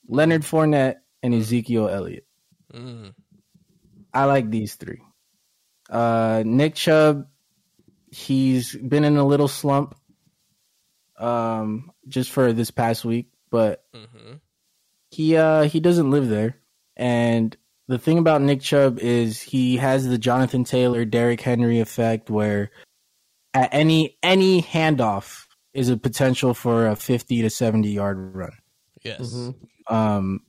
[0.08, 2.26] Leonard Fournette, and Ezekiel Elliott.
[2.72, 3.10] hmm
[4.14, 5.02] I like these three.
[5.90, 7.28] Uh, Nick Chubb,
[8.12, 9.96] he's been in a little slump,
[11.18, 14.36] um, just for this past week, but hmm
[15.12, 16.58] he uh he doesn't live there.
[16.96, 17.56] And
[17.90, 22.70] the thing about Nick Chubb is he has the Jonathan Taylor, Derrick Henry effect, where
[23.56, 28.52] at any any handoff is a potential for a fifty to seventy yard run.
[29.04, 29.34] Yes.
[29.34, 29.56] Mhm.
[29.88, 30.42] Um,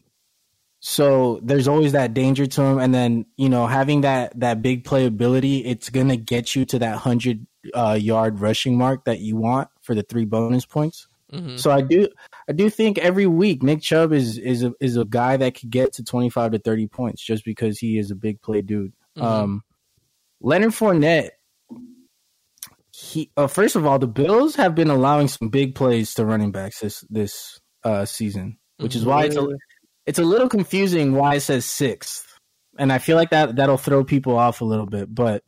[0.81, 4.85] so there's always that danger to him, and then you know having that that big
[4.85, 9.69] playability, it's gonna get you to that hundred uh, yard rushing mark that you want
[9.81, 11.09] for the three bonus points.
[11.33, 12.09] Hmm So I do
[12.49, 15.71] I do think every week Nick Chubb is is a, is a guy that could
[15.71, 18.93] get to twenty five to thirty points just because he is a big play dude.
[19.17, 19.23] Mhm.
[19.23, 19.63] Um,
[20.41, 21.31] Leonard Fournette.
[22.93, 26.53] He uh, first of all, the Bills have been allowing some big plays to running
[26.53, 29.47] backs this this uh, season, which is why it's a,
[30.07, 32.27] it's a little confusing why it says sixth,
[32.79, 35.15] and I feel like that that'll throw people off a little bit.
[35.15, 35.45] But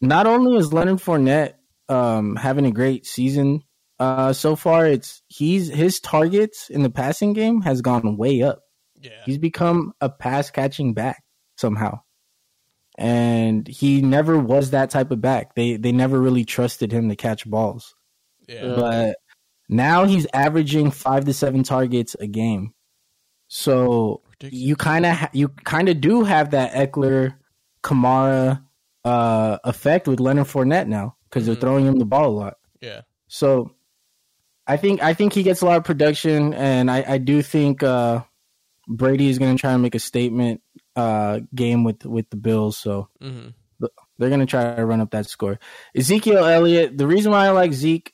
[0.00, 1.54] not only is Leonard Fournette
[1.88, 3.62] um, having a great season
[4.04, 8.60] uh, so far, it's he's his targets in the passing game has gone way up.
[9.00, 9.10] Yeah.
[9.26, 11.22] He's become a pass catching back
[11.56, 12.00] somehow.
[12.96, 15.54] And he never was that type of back.
[15.56, 17.94] They they never really trusted him to catch balls.
[18.48, 18.74] Yeah.
[18.76, 19.16] But
[19.68, 22.72] now he's averaging 5 to 7 targets a game.
[23.48, 24.62] So Ridiculous.
[24.64, 27.34] you kind of ha- you kind of do have that Ekeler
[27.82, 28.62] Kamara
[29.04, 31.46] uh effect with Leonard Fournette now cuz Mhm.
[31.46, 32.54] they're throwing him the ball a lot.
[32.80, 33.02] Yeah.
[33.28, 33.72] So
[34.66, 37.82] I think I think he gets a lot of production, and I, I do think
[37.82, 38.22] uh,
[38.88, 40.62] Brady is going to try and make a statement
[40.96, 42.78] uh, game with with the Bills.
[42.78, 43.48] So hmm
[44.18, 45.58] they're going to try to run up that score.
[45.96, 46.96] Ezekiel Elliott.
[46.96, 48.12] The reason why I like Zeke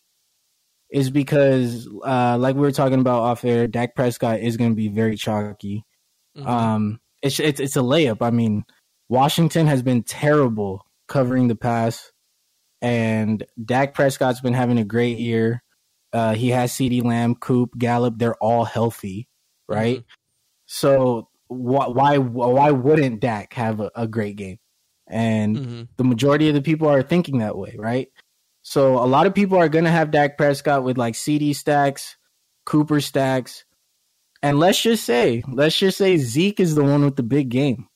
[0.90, 4.76] is because, uh, like we were talking about off air, Dak Prescott is going to
[4.76, 5.84] be very chalky.
[6.36, 6.48] Mm-hmm.
[6.48, 8.18] Um, it's, it's it's a layup.
[8.22, 8.64] I mean,
[9.08, 12.10] Washington has been terrible covering the pass,
[12.80, 15.62] and Dak Prescott's been having a great year.
[16.12, 17.02] Uh, he has C.D.
[17.02, 18.18] Lamb, Coop, Gallup.
[18.18, 19.28] They're all healthy,
[19.68, 20.02] right?
[20.66, 24.58] So why why why wouldn't Dak have a, a great game?
[25.06, 28.08] And hmm the majority of the people are thinking that way, right?
[28.62, 32.16] So a lot of people are going to have Dak Prescott with like CD stacks,
[32.64, 33.64] Cooper stacks.
[34.42, 37.88] And let's just say, let's just say Zeke is the one with the big game.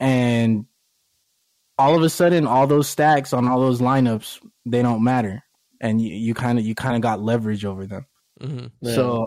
[0.00, 0.66] And
[1.78, 5.44] all of a sudden all those stacks on all those lineups, they don't matter.
[5.82, 8.06] And you, you kind of you kind of got leverage over them.
[8.40, 8.94] hmm Yeah.
[8.94, 9.26] So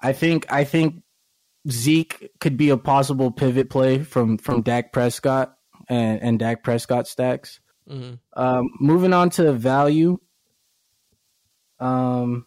[0.00, 1.02] I think I think
[1.68, 5.54] Zeke could be a possible pivot play from from Dak Prescott
[5.88, 7.60] and, and Dak Prescott stacks.
[7.86, 10.18] hmm Um, moving on to value.
[11.80, 12.46] Um,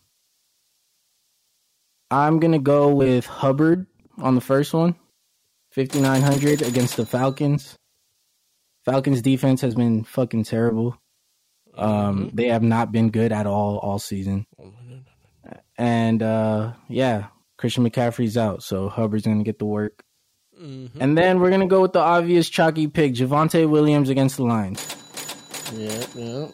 [2.10, 3.86] I'm gonna go with Hubbard
[4.18, 4.96] on the first one.
[5.72, 7.76] 5900 against the Falcons.
[8.86, 10.96] Falcons defense has been fucking terrible.
[11.78, 14.46] Um, they have not been good at all all season.
[15.78, 20.04] And uh, yeah, Christian McCaffrey's out, so Hubbard's gonna get the work.
[20.60, 21.02] Mm-hmm.
[21.02, 24.86] And then we're gonna go with the obvious chalky pick, Javonte Williams against the Lions.
[25.74, 26.48] Yeah, yeah.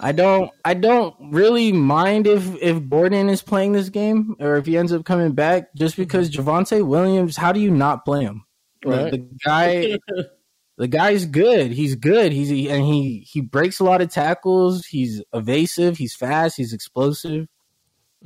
[0.00, 4.66] I don't I don't really mind if if Gordon is playing this game or if
[4.66, 8.44] he ends up coming back just because Javonte Williams, how do you not play him?
[8.84, 9.10] Right.
[9.10, 9.98] The, guy
[10.78, 11.72] the guy's good.
[11.72, 12.32] He's good.
[12.32, 14.86] He's he, and he he breaks a lot of tackles.
[14.86, 17.46] He's evasive, he's fast, he's explosive.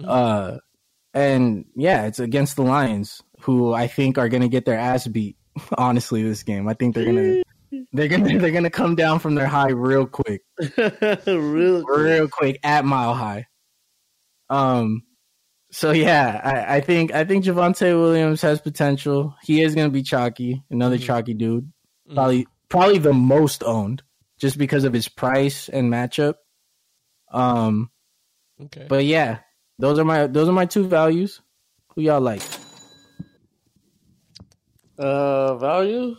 [0.05, 0.59] Uh
[1.15, 5.07] and yeah, it's against the Lions who I think are going to get their ass
[5.07, 5.37] beat
[5.77, 6.69] honestly this game.
[6.69, 7.17] I think they're going
[7.71, 10.43] to they're going to they're to come down from their high real quick
[11.27, 13.47] Real real quick at mile high.
[14.51, 15.05] Um,
[15.71, 19.35] so yeah, I, I think I think Javonte Williams has potential.
[19.43, 21.73] He is going to be chalky, another chalky dude,
[22.14, 24.03] probably probably the most owned,
[24.38, 26.35] just because of his price and matchup.
[27.31, 27.90] Um,
[28.61, 28.87] Okay.
[28.88, 29.38] but yeah,
[29.79, 31.40] those are my those are my two values.
[31.94, 32.42] Who y'all like?
[34.98, 36.16] Uh, value.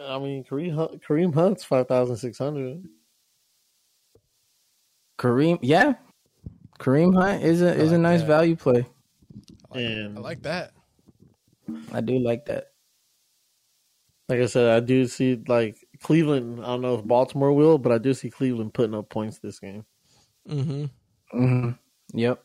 [0.00, 2.82] I mean, Kareem Hunt, Kareem Hunt's five thousand six hundred.
[5.18, 5.94] Kareem, yeah,
[6.80, 8.26] Kareem Hunt is a is a nice that.
[8.26, 8.84] value play.
[9.72, 10.72] And I like that.
[11.92, 12.71] I do like that.
[14.32, 16.60] Like I said, I do see like Cleveland.
[16.62, 19.58] I don't know if Baltimore will, but I do see Cleveland putting up points this
[19.58, 19.84] game.
[20.48, 20.84] Mm-hmm.
[21.30, 21.70] hmm
[22.14, 22.42] Yep.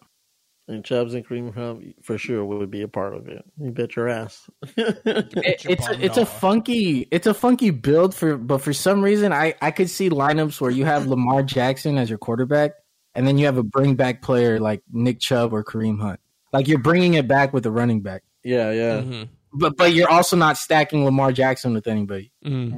[0.69, 3.45] And Chubbs and Kareem Hunt for sure would be a part of it.
[3.57, 4.49] You bet your ass.
[4.75, 9.01] It- your it's a, it's a funky it's a funky build for but for some
[9.01, 12.73] reason I I could see lineups where you have Lamar Jackson as your quarterback
[13.15, 16.19] and then you have a bring back player like Nick Chubb or Kareem Hunt.
[16.51, 18.23] Like you're bringing it back with a running back.
[18.43, 18.99] yeah, yeah.
[18.99, 19.23] Mm-hmm.
[19.59, 22.31] But but you're also not stacking Lamar Jackson with anybody.
[22.45, 22.77] Mm-hmm.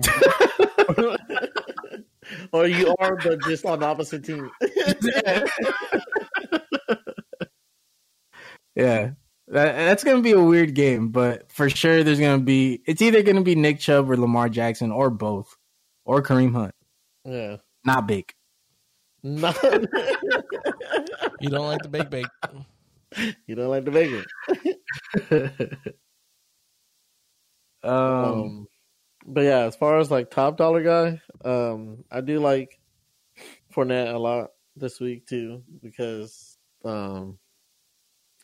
[2.53, 4.49] or you are, but just on the opposite team.
[8.75, 9.11] Yeah.
[9.47, 12.81] That, that's going to be a weird game, but for sure there's going to be
[12.85, 15.57] it's either going to be Nick Chubb or Lamar Jackson or both
[16.05, 16.73] or Kareem Hunt.
[17.25, 17.57] yeah.
[17.83, 18.31] Not big.
[19.23, 19.61] Not,
[21.41, 22.27] You don't like the bake bake.
[23.47, 24.25] you don't like the bacon.
[27.83, 28.67] Um, Um,
[29.25, 32.79] but yeah, as far as like top dollar guy, um, I do like
[33.73, 37.37] Fournette a lot this week too because um,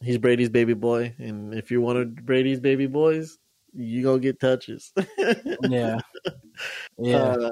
[0.02, 3.38] he's Brady's baby boy, and if you're one of Brady's baby boys,
[3.74, 4.94] you gonna get touches.
[5.64, 5.98] yeah.
[6.98, 7.18] Yeah.
[7.18, 7.52] Uh,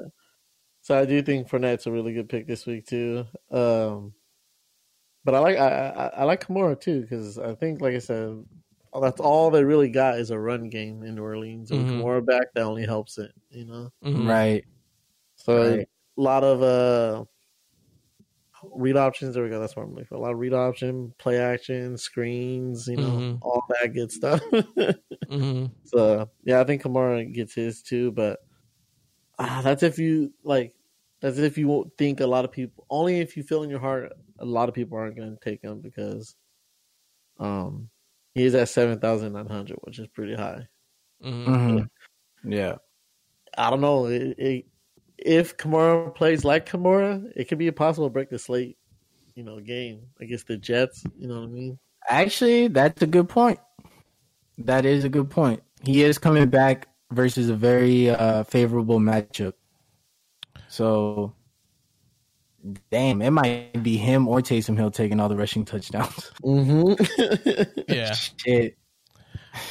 [0.81, 3.25] so I do think Fournette's a really good pick this week too.
[3.51, 4.13] Um,
[5.23, 8.43] but I like I, I, I like Kamara too because I think, like I said,
[9.01, 11.71] that's all they really got is a run game in New Orleans.
[11.71, 11.95] And with Mhm.
[11.95, 13.91] Kamara back, that only helps it, you know.
[14.03, 14.27] Mhm.
[14.27, 14.65] Right.
[15.35, 15.87] So Right.
[16.17, 17.25] a lot of uh
[18.75, 19.35] read options.
[19.35, 19.59] There we go.
[19.59, 20.15] That's what I'm looking for.
[20.15, 23.41] A lot of read option, play action, screens, you know, Mhm.
[23.41, 24.41] all that good stuff.
[25.29, 25.73] Mm-hmm.
[25.83, 28.39] so yeah, I think Kamara gets his too, but
[29.39, 30.73] ah, that's if you like.
[31.21, 32.85] That's if you won't think a lot of people.
[32.89, 35.61] Only if you feel in your heart, a lot of people aren't going to take
[35.63, 36.35] him because,
[37.39, 37.89] um,
[38.35, 40.67] he is at seven thousand nine hundred, which is pretty high.
[41.23, 41.53] Mm-hmm.
[41.53, 41.89] Mhm.
[42.45, 42.75] Yeah.
[43.57, 44.07] I don't know.
[44.07, 44.65] It, it,
[45.17, 48.77] if Kamara plays like Kamara, it could be a possible break the slate,
[49.35, 51.03] you know, game against the Jets.
[51.17, 51.79] You know what I mean?
[52.09, 53.59] Actually, that's a good point.
[54.57, 55.61] That is a good point.
[55.83, 59.53] He is coming back versus a very uh, favorable matchup.
[60.67, 61.33] So,
[62.91, 66.31] damn, it might be him or Taysom Hill taking all the rushing touchdowns.
[66.43, 67.83] Mm-hmm.
[67.93, 68.13] Yeah.
[68.13, 68.77] Shit.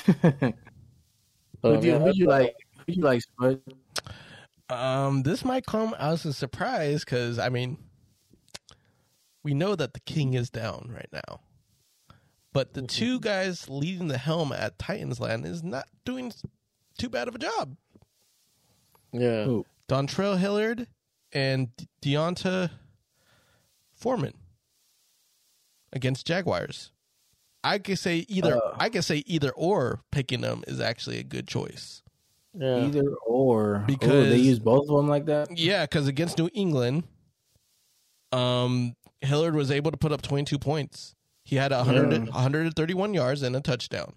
[1.64, 2.56] Oh, who do you, who you like?
[2.78, 3.60] Who you like, Spud?
[4.68, 7.78] Um, this might come as a surprise because I mean,
[9.44, 11.38] we know that the king is down right now,
[12.52, 16.32] but the two guys leading the helm at Titans Land is not doing
[16.98, 17.76] too bad of a job.
[19.12, 19.44] yeah.
[19.44, 19.64] Who?
[19.88, 20.88] Dontrell Hilliard
[21.32, 21.68] and
[22.00, 22.70] D'Onta
[24.02, 24.34] Foreman
[25.92, 26.90] against Jaguars.
[27.64, 28.56] I could say either.
[28.56, 28.76] Uh.
[28.78, 30.00] I could say either or.
[30.10, 32.02] Picking them is actually a good choice.
[32.58, 32.84] Yeah.
[32.86, 33.84] Either or.
[33.86, 35.56] Because- oh, they use both of them like that?
[35.56, 37.04] Yeah, because against New England,
[38.32, 41.14] um, Hilliard was able to put up 22 points.
[41.44, 42.18] He had 100, Yeah.
[42.32, 44.14] 131 yards and a touchdown.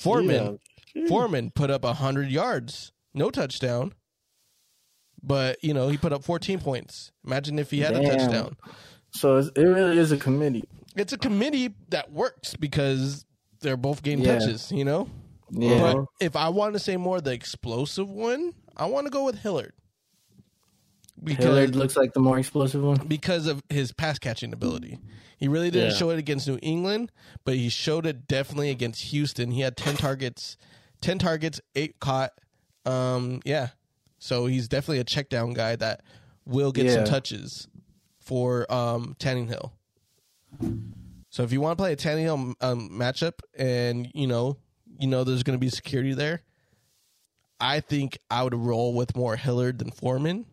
[0.00, 0.58] Foreman,
[0.94, 1.06] Yeah.
[1.08, 3.94] Foreman put up 100 yards, no touchdown.
[5.26, 7.10] But, you know, he put up 14 points.
[7.24, 8.56] Imagine if he had a touchdown.
[9.10, 10.64] So it really is a committee.
[10.96, 13.24] It's a committee that works because
[13.60, 14.38] they're both getting Yeah.
[14.38, 15.08] touches, you know?
[15.50, 15.78] Yeah.
[15.94, 19.38] But if I want to say more the explosive one, I want to go with
[19.38, 19.72] Hilliard.
[21.22, 22.96] Because Hilliard looks like the more explosive one.
[23.06, 24.98] because of his pass catching ability.
[25.38, 25.96] He really didn't Yeah.
[25.96, 27.12] show it against New England,
[27.44, 29.52] but he showed it definitely against Houston.
[29.52, 30.56] He had 10 targets,
[31.00, 32.32] 10 targets, 8 caught.
[32.84, 33.68] Um yeah.
[34.24, 36.02] So he's definitely a check down guy that
[36.46, 37.68] will get some touches
[38.20, 39.72] for um Tannehill.
[41.28, 44.56] So if you want to play a Tannehill um, matchup and you know,
[44.98, 46.40] you know there's going to be security there,
[47.60, 50.46] I think I would roll with more Hilliard than Foreman,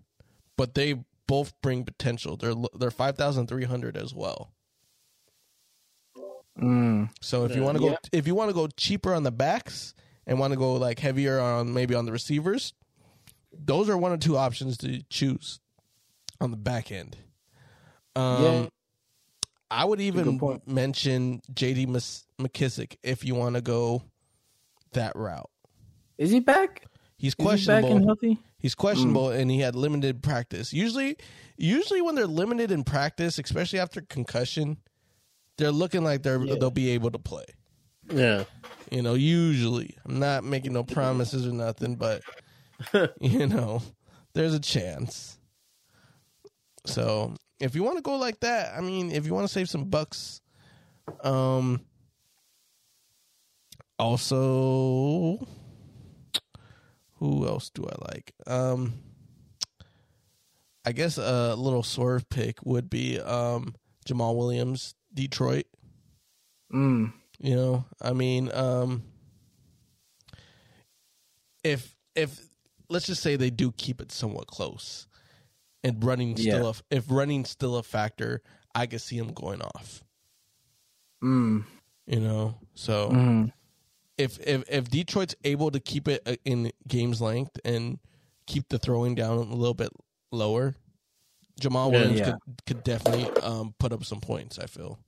[0.57, 2.35] but they both bring potential.
[2.35, 4.51] They're they're five thousand three hundred as well.
[6.59, 7.09] Mm.
[7.21, 7.97] So if you want to go Yeah.
[8.11, 9.93] if you want to go cheaper on the backs
[10.27, 12.73] and want to go like heavier on maybe on the receivers,
[13.53, 15.59] those are one or two options to choose
[16.39, 17.17] on the back end.
[18.15, 18.67] Um, Yeah.
[19.69, 24.03] I would even mention JD Mis- McKissic if you want to go
[24.91, 25.49] that route.
[26.17, 26.83] Is he back?
[27.17, 27.95] He's Is he back questionable.
[27.95, 28.37] and healthy?
[28.59, 30.73] He's questionable, and he had limited practice.
[30.73, 31.15] Usually,
[31.57, 34.77] usually when they're limited in practice, especially after concussion,
[35.57, 36.55] they're looking like they're Yeah.
[36.55, 37.45] they'll be able to play.
[38.13, 38.43] Yeah.
[38.91, 42.23] You know, usually I'm not making no promises or nothing, but
[43.21, 43.81] you know,
[44.33, 45.37] there's a chance.
[46.85, 49.69] So if you want to go like that, I mean, if you want to save
[49.69, 50.41] some bucks,
[51.23, 51.81] um,
[53.99, 55.47] also,
[57.15, 58.33] who else do I like?
[58.47, 58.93] Um,
[60.83, 63.75] I guess a little swerve pick would be um
[64.07, 65.65] Jamaal Williams, Detroit.
[66.73, 67.13] Mm.
[67.39, 69.03] You know, I mean, um,
[71.63, 72.39] if if
[72.91, 75.07] let's just say they do keep it somewhat close,
[75.83, 76.73] and running still Yeah.
[76.91, 78.41] a, if running still a factor,
[78.75, 80.03] I could see him going off.
[81.23, 81.65] Mm.
[82.07, 83.53] You know, so Mm.
[84.17, 87.99] if if if Detroit's able to keep it uh, in game's length and
[88.47, 89.89] keep the throwing down a little bit
[90.31, 90.75] lower,
[91.61, 91.97] Jamaal Yeah.
[91.99, 92.31] Williams Yeah.
[92.31, 94.57] could could definitely um put up some points.
[94.59, 94.99] I feel.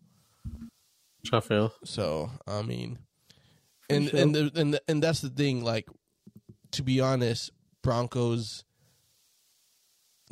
[1.32, 1.74] I feel.
[1.84, 3.00] So I mean,
[3.90, 4.20] and sure.
[4.20, 5.64] and the, and the, and that's the thing.
[5.64, 5.88] Like,
[6.72, 7.52] to be honest,
[7.84, 8.64] Broncos,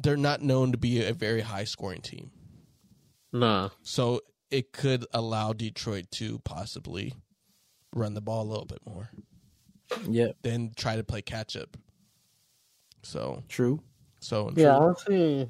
[0.02, 2.32] they're not known to be a very high scoring team.
[3.32, 3.70] Nah.
[3.84, 7.14] So it could allow Detroit to possibly
[7.94, 9.10] run the ball a little bit more,
[10.10, 10.32] Yeah.
[10.42, 11.78] then try to play catch up.
[13.04, 13.82] So True.
[14.20, 15.48] so Yeah, I don't see.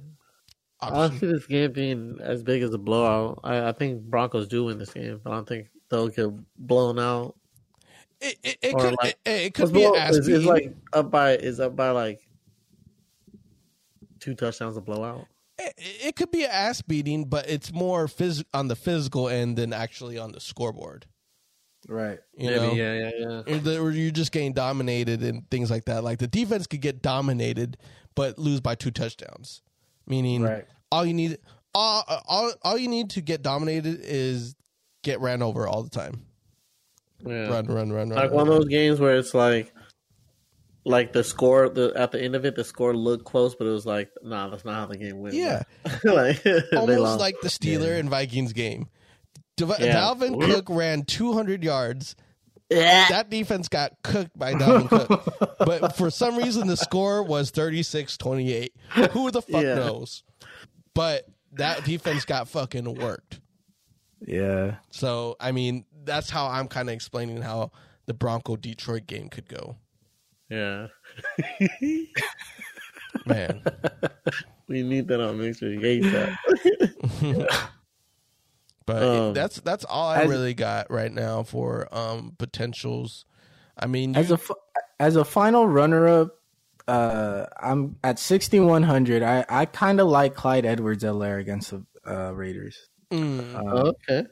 [0.83, 3.39] I don't see this game being as big as a blowout.
[3.43, 6.97] I, I think Broncos do win this game, but I don't think they'll get blown
[6.97, 7.35] out.
[8.21, 10.47] It, it, it could like- it, it could be an ass is, is beating.
[10.47, 12.19] like up by is up by like
[14.19, 15.27] two touchdowns a blowout.
[15.59, 19.57] it, it could be an ass beating, but it's more phys- on the physical end
[19.57, 21.05] than actually on the scoreboard.
[21.87, 22.19] Right.
[22.37, 23.55] You know, yeah, yeah, yeah.
[23.55, 26.03] Or the- or you're just getting dominated and things like that.
[26.03, 27.77] Like the defense could get dominated,
[28.15, 29.61] but lose by two touchdowns.
[30.07, 30.65] Meaning, Right.
[30.91, 31.37] all you need,
[31.73, 34.55] all, all, all you need to get dominated is
[35.03, 36.25] get ran over all the time.
[37.25, 37.47] Yeah.
[37.47, 38.09] Run, run, run, run.
[38.09, 38.33] Like run.
[38.33, 39.73] one of those games where it's like,
[40.83, 43.71] like the score, the at the end of it, the score looked close, but it
[43.71, 45.35] was like, nah, that's not how the game went.
[45.35, 45.63] Yeah.
[46.03, 48.87] like they Almost like the Steeler and Vikings game.
[49.57, 49.95] Dev- Yeah.
[49.95, 52.15] Dalvin Cook ran 200 yards.
[52.69, 55.57] That defense got cooked by Dalvin Cook.
[55.65, 58.73] But for some reason, the score was 36 28.
[59.11, 59.75] Who the fuck Yeah.
[59.75, 60.23] knows?
[60.95, 63.39] But that defense got fucking worked.
[64.25, 64.75] Yeah.
[64.89, 67.71] So, I mean, that's how I'm kind of explaining how
[68.05, 69.75] the Bronco Detroit game could go.
[70.49, 70.87] yeah.
[73.25, 73.61] Man.
[74.67, 75.65] We need that on mixer.
[75.67, 76.37] ASAP.
[78.87, 83.25] But Um, that's that's all I as- really got right now for um potentials.
[83.77, 84.39] I mean, As you- a
[84.99, 86.39] as a final runner up,
[86.87, 89.21] uh, I'm at 6100.
[89.21, 92.89] I I kind of like Clyde Edwards-Helaire against the uh, Raiders.
[93.11, 94.25] mm, Uh, okay.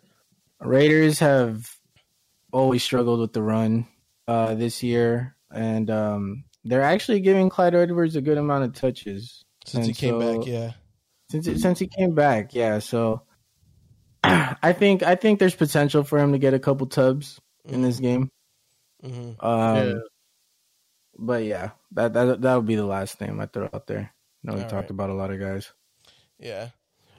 [0.62, 1.70] Raiders have
[2.51, 3.88] always struggled with the run
[4.28, 9.43] uh, this year, and um, they're actually giving Clyde Edwards a good amount of touches
[9.66, 10.72] since he came so- back, yeah.
[11.30, 12.53] since since he came back.
[12.53, 13.24] Yeah, so
[14.24, 17.99] I think I think there's potential for him to get a couple tubs in this
[17.99, 18.32] game.
[19.01, 19.93] hmm Um, Yeah.
[21.22, 24.14] But yeah, that that that would be the last name I throw out there.
[24.43, 24.91] No, we All talked right.
[24.91, 25.72] about a lot of guys.
[26.39, 26.70] Yeah.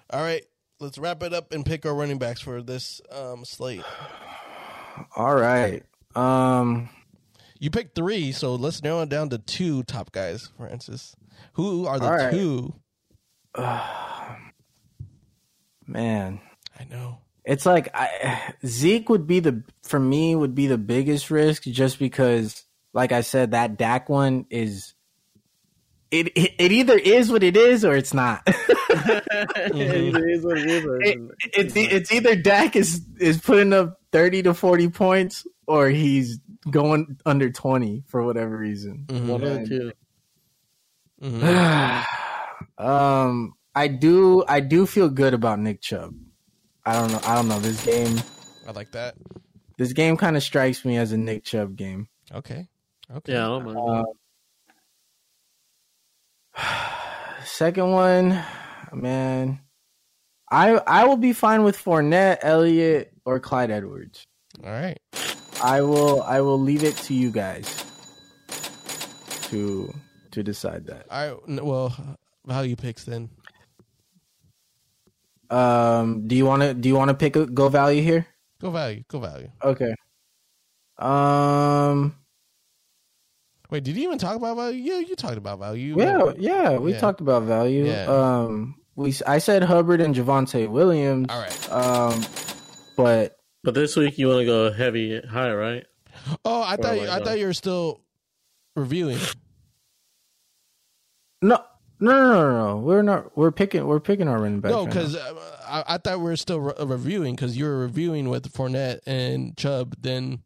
[0.08, 0.44] All right,
[0.80, 3.82] let's wrap it up and pick our running backs for this um slate.
[5.16, 5.84] All right.
[6.14, 6.88] Um,
[7.58, 11.14] You picked three, so let's narrow it down to two top guys, Francis.
[11.54, 12.30] Who are the right.
[12.32, 12.74] two?
[15.86, 16.40] man,
[16.78, 17.18] I know.
[17.44, 21.98] It's like I, Zeke would be the for me would be the biggest risk just
[21.98, 24.94] because, like I said, that Dak one is.
[26.10, 28.42] It, it, it either is what it is or it's not.
[28.46, 30.84] it is what it is.
[30.84, 31.18] it,
[31.56, 36.40] it's- it's either Dak is is putting up thirty to forty points or he's
[36.70, 39.04] going under twenty for whatever reason.
[39.08, 39.26] Mhm.
[39.26, 39.92] one of the two.
[41.22, 42.04] Mhm.
[42.78, 46.14] um, I do I do feel good about Nick Chubb.
[46.84, 47.20] I don't know.
[47.24, 47.60] I don't know.
[47.60, 48.18] This game
[48.66, 49.14] I like that.
[49.78, 52.08] this game kind of strikes me as a Nick Chubb game.
[52.32, 52.66] Okay.
[53.14, 53.32] Okay.
[53.32, 53.78] Yeah, I don't mind.
[53.78, 54.04] Uh,
[57.44, 58.42] second one,
[58.92, 59.60] man,
[60.50, 64.26] I I will be fine with Fournette, Elliott, or Clyde Edwards.
[64.64, 64.98] All right.
[65.62, 67.84] I will I will leave it to you guys
[69.48, 69.92] to
[70.32, 71.06] to decide that.
[71.10, 71.64] All right.
[71.64, 73.30] Well, value picks then.
[75.50, 78.26] Um, do you want to do you want to pick a go value here?
[78.60, 79.02] Go value.
[79.08, 79.50] Go value.
[79.62, 79.94] Okay.
[80.98, 82.14] Um.
[83.70, 84.82] Wait, did you even talk about value?
[84.82, 85.96] Yeah, you talked about value.
[85.98, 86.98] Yeah, yeah, we Yeah.
[86.98, 87.86] talked about value.
[87.86, 88.06] Yeah.
[88.06, 91.26] Um, we I said Hubbard and Javonte Williams.
[91.30, 91.72] All right.
[91.72, 92.24] Um,
[92.96, 95.86] but But this week you want to go heavy high, right?
[96.44, 98.00] Oh, I thought you, I thought you were still
[98.74, 99.18] reviewing.
[101.42, 101.62] no,
[102.00, 102.76] no, no, no, no.
[102.78, 103.36] We're not.
[103.36, 103.86] We're picking.
[103.86, 104.72] We're picking our running back.
[104.72, 105.34] No, because uh,
[105.66, 109.56] I, I thought we were still re- reviewing because you were reviewing with Fournette and
[109.56, 109.94] Chubb.
[110.00, 110.40] Then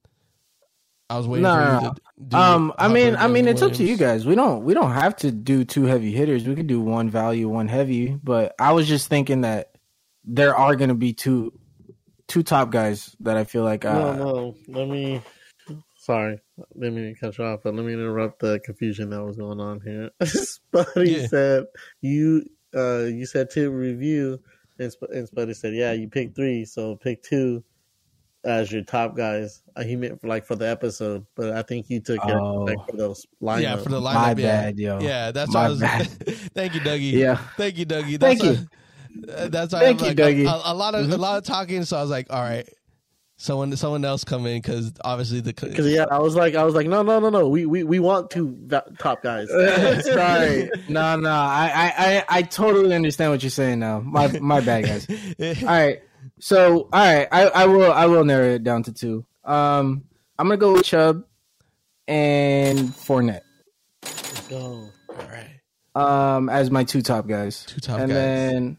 [1.10, 1.94] I was waiting No, for no, you to
[2.28, 4.26] do um, I mean, I mean, and it's up to you guys.
[4.26, 4.64] We don't.
[4.64, 6.46] We don't have to do two heavy hitters.
[6.46, 8.18] We could do one value, one heavy.
[8.22, 9.72] But I was just thinking that
[10.24, 11.52] there are going to be two,
[12.26, 13.84] two top guys that I feel like.
[13.84, 14.54] Uh, no, no.
[14.68, 15.22] Let me.
[15.96, 16.38] Sorry,
[16.74, 19.80] let me cut you off, but let me interrupt the confusion that was going on
[19.80, 20.10] here.
[20.22, 21.26] Spuddy Yeah.
[21.26, 21.64] said
[22.00, 22.46] you.
[22.74, 24.40] Uh, you said to review,
[24.78, 27.62] and, Sp- and Spuddy said, "Yeah, you picked three, so pick two
[28.44, 31.90] as your top guys." Uh, he meant for, like for the episode, but I think
[31.90, 32.64] you took it Oh.
[32.64, 33.62] like for those lineups.
[33.62, 34.14] Yeah, for the lineup.
[34.14, 34.34] My yeah.
[34.34, 35.00] bad, yo.
[35.00, 35.80] Yeah, that's My why I was.
[35.80, 36.06] bad.
[36.54, 37.12] thank you, Dougie.
[37.12, 37.36] Yeah.
[37.56, 38.20] thank you, Dougie.
[38.20, 39.32] Thank That's you.
[39.32, 40.46] uh, that's why Thank I'm you, like, Dougie.
[40.46, 42.68] A, a lot of a lot of talking, so I was like, all right,
[43.36, 46.74] someone someone else come in because obviously the Because yeah, I was like, I was
[46.74, 47.48] like, no, no, no, no.
[47.48, 49.48] We we, we want two va- top guys.
[50.04, 50.70] Sorry.
[50.88, 51.30] No, no.
[51.30, 54.00] I, I, I, I totally understand what you're saying now.
[54.00, 55.08] My, my bad, guys.
[55.62, 56.00] All right.
[56.40, 57.28] So, all right.
[57.30, 59.24] I, I will, I will narrow it down to two.
[59.44, 60.04] Um,
[60.38, 61.24] I'm gonna go with Chubb
[62.08, 63.42] and Fournette.
[64.02, 64.90] Let's go.
[65.08, 65.60] all right,
[65.94, 67.64] Um, as my two top guys.
[67.64, 68.02] two top guys.
[68.02, 68.16] and guys.
[68.16, 68.76] then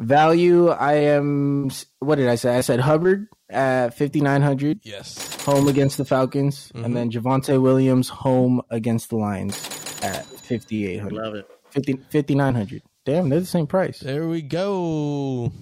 [0.00, 1.70] value, I am.
[2.00, 2.56] What did I say?
[2.56, 6.84] I said Hubbard at 5900, yes, home against the Falcons, Mhm.
[6.84, 9.56] and then Javonte Williams home against the Lions
[10.02, 11.12] at 5800.
[11.12, 11.46] Love it.
[11.70, 13.98] 50, 5900 Damn, they're the same price.
[14.00, 15.52] there we go.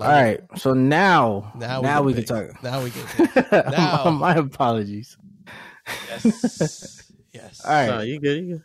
[0.00, 2.26] All right, so now, now now, we, pick.
[2.26, 2.62] can talk.
[2.62, 3.48] Now we can.
[3.70, 4.10] Now.
[4.10, 5.16] My apologies.
[6.08, 7.60] Yes, yes.
[7.64, 8.44] All right, Nah, you good?
[8.44, 8.62] You good?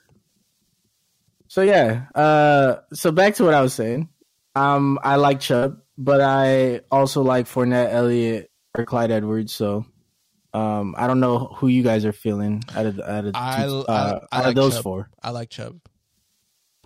[1.48, 4.10] so yeah, uh, so back to what I was saying.
[4.56, 9.54] Um, I like Chubb, but I also like Fournette, Elliott, or Clyde Edwards.
[9.54, 9.86] So,
[10.54, 13.66] um, I don't know who you guys are feeling out of out of, the I-
[13.66, 14.84] two, I- uh, I out like of those Chubb.
[14.84, 15.10] four.
[15.22, 15.80] I like Chubb.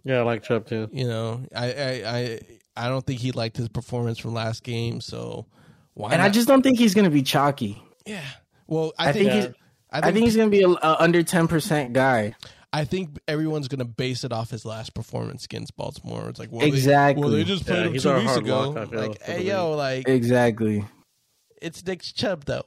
[0.04, 0.88] Yeah, I like Chubb too.
[0.92, 2.40] You know, I I I,
[2.86, 5.46] I don't think he liked his performance from last game, so
[5.94, 6.12] why?
[6.12, 6.26] And not?
[6.28, 7.82] I just don't think he's going to be chalky.
[8.06, 8.22] yeah.
[8.68, 9.54] Well, I, I think, think he's-
[9.92, 12.36] I I think think he's going to be a, a under ten percent guy.
[12.72, 16.30] I think everyone's gonna base it off his last performance against Baltimore.
[16.30, 17.22] It's like well, Exactly.
[17.24, 18.70] They, well, they just played Yeah, him two weeks ago.
[18.70, 20.86] lock, feel, like, for hey yo, like Exactly.
[21.60, 22.66] it's Nick Chubb though.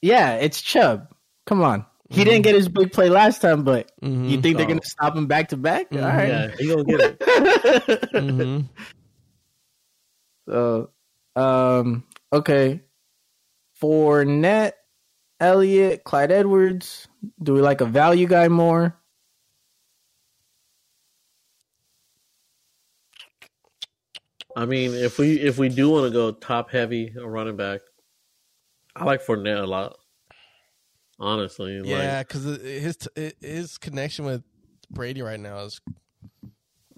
[0.00, 1.08] Yeah, it's Chubb.
[1.46, 1.84] Come on.
[2.08, 4.30] He didn't get his big play last time, but Mhm.
[4.30, 4.68] you think they're Oh.
[4.68, 5.88] going to stop him back to back?
[5.92, 6.28] All right.
[6.28, 7.18] Yeah, he gonna get it.
[8.12, 8.68] Mhm.
[10.50, 10.90] So,
[11.36, 12.80] um, okay.
[13.80, 14.72] Fournette,
[15.38, 17.06] Elliott, Clyde Edwards,
[17.40, 18.96] do we like a value guy more?
[24.56, 27.80] I mean, if we if we do want to go top heavy or running back,
[28.96, 29.96] I like Fournette a lot.
[31.20, 32.96] Honestly, Yeah, like, because his
[33.40, 34.42] his connection with
[34.90, 35.80] Brady right now is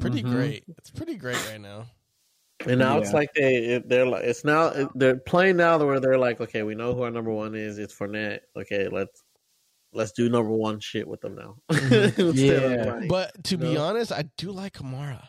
[0.01, 0.31] pretty Mhm.
[0.31, 0.65] great.
[0.79, 1.85] It's pretty great right now.
[2.67, 6.41] And now it's like they they're like it's now they're playing now where they're like,
[6.41, 7.79] okay, we know who our number one is.
[7.79, 8.41] It's Fournette.
[8.57, 9.23] Okay, let's
[9.93, 11.57] let's do number one shit with them now.
[11.71, 12.31] Mm-hmm.
[12.35, 12.95] Yeah.
[12.95, 13.83] like- But to be No.
[13.85, 15.23] honest, I do like Kamara.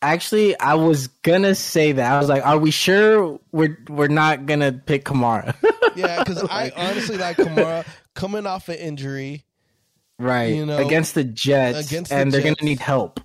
[0.00, 2.12] Actually, I was gonna say that.
[2.12, 5.54] I was like, "Are we sure we're we're not gonna pick Kamara?"
[5.94, 9.44] Yeah, because I honestly like Kamara coming off an injury.
[10.18, 13.20] right You know, against the Jets, against the and they're gonna need help.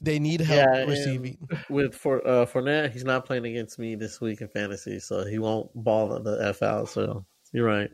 [0.00, 1.36] They need help Yeah, receiving.
[1.68, 5.38] With for uh, Fournette, he's not playing against me this week in fantasy, so he
[5.38, 6.88] won't ball the f out.
[6.88, 7.90] So you're right.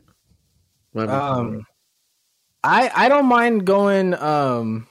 [0.93, 1.21] My bad.
[1.21, 1.65] Um,
[2.63, 4.13] I I don't mind going.
[4.13, 4.87] Um,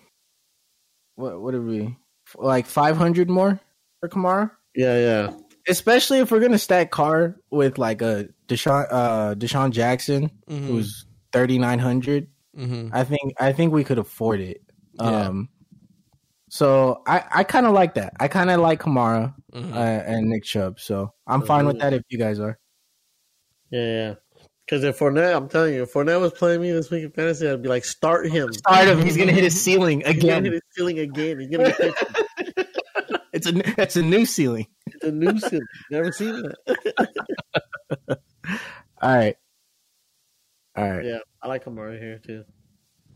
[1.14, 1.96] what what are we
[2.36, 3.58] like five hundred more
[4.00, 4.50] for Kamara?
[4.74, 5.36] yeah, yeah.
[5.68, 10.66] Especially if we're gonna stack Carr with like a DeSean uh DeSean Jackson Mhm.
[10.66, 12.28] who's thirty nine hundred.
[12.56, 12.90] Mhm.
[12.92, 14.62] I think I think we could afford it.
[14.94, 15.26] Yeah.
[15.28, 15.48] Um,
[16.56, 18.14] so I I kind of like that.
[18.18, 19.72] I kind of like Kamara Mhm.
[19.74, 20.80] uh, and Nick Chubb.
[20.80, 22.58] So I'm fine with that if you guys are.
[23.70, 24.14] Yeah, yeah.
[24.64, 27.48] Because if Fournette, I'm telling you, if Fournette was playing me this week in fantasy,
[27.48, 28.52] I'd be like, start him.
[28.52, 29.00] Start him.
[29.02, 30.52] He's gonna hit his ceiling He's gonna hit again.
[30.52, 31.38] his ceiling again.
[31.40, 31.94] He's gonna get.
[33.32, 33.52] It's a
[33.82, 34.66] it's a new ceiling.
[34.86, 35.66] It's a new ceiling.
[35.90, 36.56] Never seen that.
[39.02, 39.36] All right.
[40.74, 41.04] All right.
[41.04, 42.44] yeah, I like Kamara here too.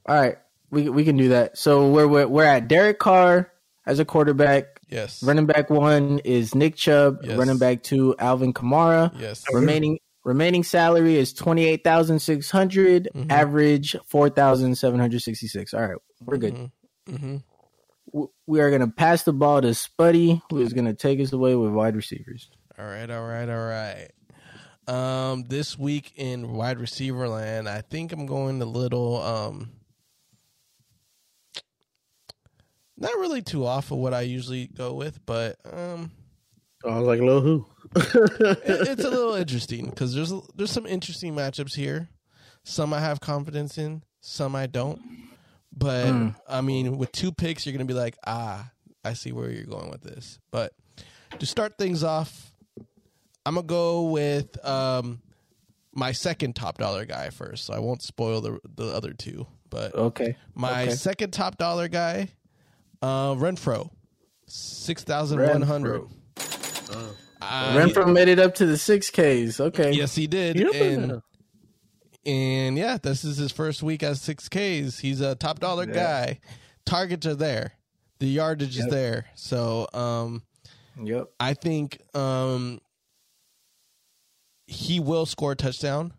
[0.07, 0.37] All right.
[0.71, 1.59] We we can do that.
[1.59, 3.51] So we're we're, we're at Derek Carr
[3.87, 4.81] as a quarterback.
[4.89, 5.23] Yes.
[5.23, 7.19] Running back one is Nick Chubb.
[7.23, 7.37] Yes.
[7.37, 9.13] Running back two Alvin Kamara.
[9.19, 9.45] Yes.
[9.53, 13.09] Remaining remaining salary is twenty eight thousand six hundred.
[13.15, 13.31] Mhm.
[13.31, 15.73] Average four thousand seven hundred sixty six.
[15.75, 16.71] All right, we're good.
[17.09, 17.37] Mm-hmm.
[18.13, 21.55] W- We are gonna pass the ball to Spuddy, who is gonna take us away
[21.57, 22.51] with wide receivers.
[22.79, 24.09] All right, all right, all right.
[24.89, 29.71] Um, this week in wide receiver land, I think I'm going a little um
[33.01, 36.11] not really too off of what I usually go with, but um
[36.85, 41.35] I was like, "Lo who?" it- it's a little interesting because there's there's some interesting
[41.35, 42.09] matchups here.
[42.65, 45.01] Some I have confidence in, some I don't.
[45.73, 46.35] But Mm.
[46.49, 48.71] I mean, with two picks, you're gonna be like, ah,
[49.05, 50.39] I see where you're going with this.
[50.51, 50.73] But
[51.39, 52.53] to start things off,
[53.47, 55.21] I'm gonna go with um,
[55.95, 57.67] my second top dollar guy first.
[57.67, 59.47] So I won't spoil the the other two.
[59.71, 60.37] But Okay.
[60.55, 60.91] my okay.
[60.95, 62.31] second top dollar guy,
[63.03, 63.91] uh, Renfrow,
[64.47, 66.03] six thousand one hundred.
[67.43, 69.61] Uh, Renfrow made it up to the six Ks.
[69.61, 69.93] Okay.
[69.93, 70.57] Yes, he did.
[70.57, 70.71] Yeah.
[70.73, 71.23] And
[72.27, 74.99] and yeah, this is his first week as six Ks.
[74.99, 75.95] He's a top dollar Yeah.
[75.95, 76.41] guy.
[76.85, 77.73] Targets are there.
[78.19, 79.27] The yardage is there.
[79.35, 80.43] So um
[81.03, 81.29] Yep.
[81.41, 82.81] I think um
[84.67, 86.13] he will score a touchdown.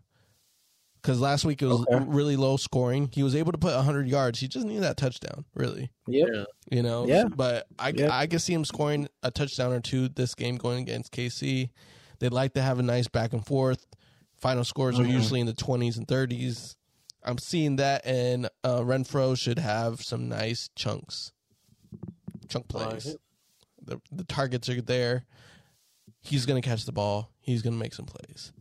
[1.02, 2.04] Because last week it was Okay.
[2.06, 3.10] really low scoring.
[3.12, 4.38] He was able to put 100 yards.
[4.38, 5.90] He just needed that touchdown, really.
[6.06, 6.28] Yep.
[6.32, 6.44] Yeah.
[6.70, 7.24] You know, Yeah.
[7.24, 8.16] But I, Yeah.
[8.16, 11.70] I can see him scoring a touchdown or two this game going against KC.
[12.20, 13.84] They'd like to have a nice back and forth.
[14.38, 15.10] Final scores are Mhm.
[15.12, 16.76] usually in the twenties and thirties.
[17.24, 21.32] I'm seeing that, and uh, Renfrow should have some nice chunks,
[22.48, 23.06] chunk plays.
[23.06, 23.20] it.
[23.84, 25.24] the The targets are there.
[26.20, 27.30] He's gonna catch the ball.
[27.40, 28.52] He's gonna make some plays.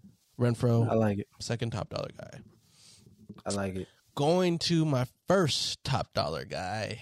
[0.90, 1.28] I like it.
[1.40, 2.40] second top dollar guy.
[3.46, 3.88] I like it.
[4.16, 7.02] Going to my first top dollar guy.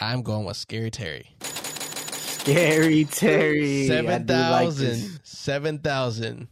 [0.00, 1.34] I'm going with Scary Terry.
[1.40, 3.84] Scary Terry.
[3.84, 4.72] I Seven do like
[5.24, 6.48] Seven thousand.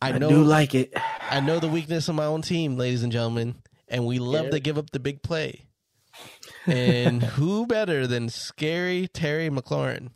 [0.00, 0.28] I I know.
[0.28, 0.92] do like it.
[1.30, 3.56] I know the weakness of my own team, ladies and gentlemen,
[3.88, 4.50] and we love Yeah.
[4.52, 5.66] to give up the big play.
[6.66, 10.10] And who better than Scary Terry McLaurin?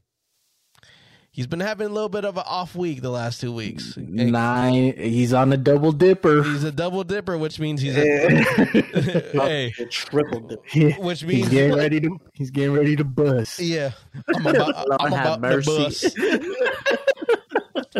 [1.40, 3.96] He's been having a little bit of an off week the last two weeks.
[3.96, 4.92] Nine.
[4.94, 6.42] He's on a double dipper.
[6.42, 10.74] He's a double dipper, which means he's a hey, The triple dip.
[10.74, 10.98] Yeah.
[10.98, 12.18] which He's getting ready to.
[12.34, 13.58] He's getting ready to bust.
[13.58, 13.92] yeah.
[14.34, 16.18] I'm about, I'm Lord have about to bust.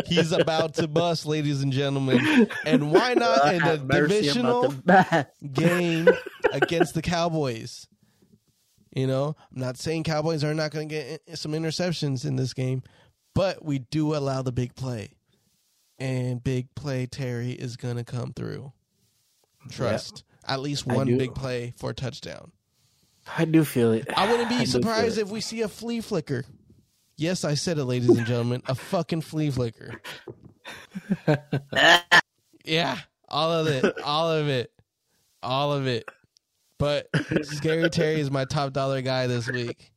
[0.05, 2.47] He's about to bust, ladies and gentlemen.
[2.67, 6.09] And why not in the Have mercy, I'm about divisional game
[6.53, 7.87] against the Cowboys?
[8.95, 12.53] You know, I'm not saying Cowboys are not going to get some interceptions in this
[12.53, 12.83] game,
[13.33, 15.11] but we do allow the big play.
[15.99, 18.73] And big play Terry is going to come through.
[19.69, 20.23] Trust.
[20.47, 22.51] At least one big play for a touchdown.
[23.37, 24.07] I do feel it.
[24.15, 26.43] I wouldn't be do surprised if we see a flea flicker.
[27.17, 28.63] Yes, I said it, ladies and gentlemen.
[28.67, 30.01] A fucking flea flicker.
[32.65, 32.97] yeah,
[33.29, 34.01] all of it.
[34.01, 34.71] All of it.
[35.43, 36.09] All of it.
[36.79, 37.09] But
[37.43, 39.91] Scary Terry is my top dollar guy this week.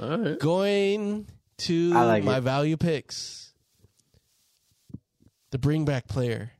[0.00, 0.38] All right.
[0.38, 1.26] Going
[1.58, 2.42] to like my it.
[2.42, 3.52] value picks.
[5.50, 6.52] The bring back player.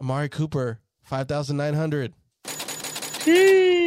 [0.00, 2.12] Amari Cooper, 5,900.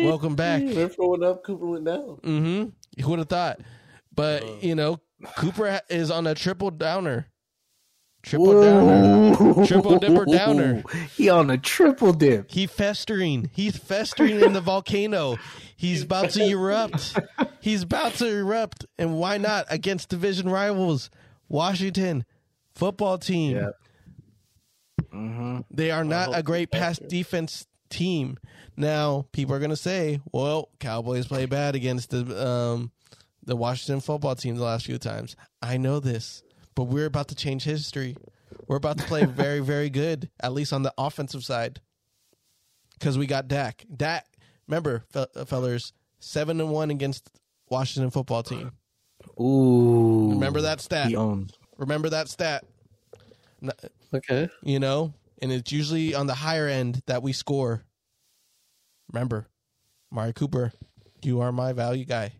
[0.06, 0.62] Welcome back.
[0.62, 2.20] Renfrow went up, Cooper went down.
[2.24, 3.02] Mm-hmm.
[3.02, 3.60] Who would have thought?
[4.14, 5.00] But you know,
[5.38, 7.28] Cooper is on a triple downer.
[8.24, 9.66] Triple downer.
[9.66, 10.84] Triple dipper downer.
[11.16, 12.50] He on a triple dip.
[12.50, 13.50] He festering.
[13.54, 15.38] He's festering in the volcano.
[15.76, 17.18] He's about to erupt.
[17.60, 18.86] He's about to erupt.
[18.98, 21.10] And why not against division rivals,
[21.50, 22.24] Washington
[22.74, 23.58] football team?
[23.58, 23.72] Yeah.
[25.14, 25.60] Mm-hmm.
[25.70, 27.08] They are not a great he's pass faster.
[27.08, 28.38] defense team.
[28.78, 32.92] Now, people are going to say, "Well, Cowboys play bad against the um,
[33.44, 36.43] the Washington football team the last few times." I know this,
[36.76, 38.16] but we're about to change history.
[38.68, 41.82] We're about to play very, very good, at least on the offensive side,
[43.00, 43.86] because we got Dak.
[43.96, 44.26] Dak,
[44.68, 47.30] remember, fe- fellers, seven and one against
[47.70, 48.72] Washington football team.
[49.40, 50.32] Ooh.
[50.32, 51.08] Remember that stat.
[51.08, 51.54] He owns.
[51.78, 52.66] Remember that stat.
[54.14, 54.50] Okay.
[54.62, 57.84] You know, and it's usually on the higher end that we score.
[59.12, 59.48] Remember,
[60.12, 60.72] Mari Cooper,
[61.22, 62.34] you are my value guy.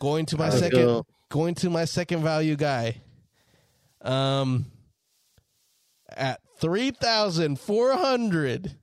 [0.00, 1.06] Going to my second, go.
[1.30, 3.00] Going to my second value guy.
[4.02, 4.66] Um,
[6.14, 8.76] at three thousand four hundred.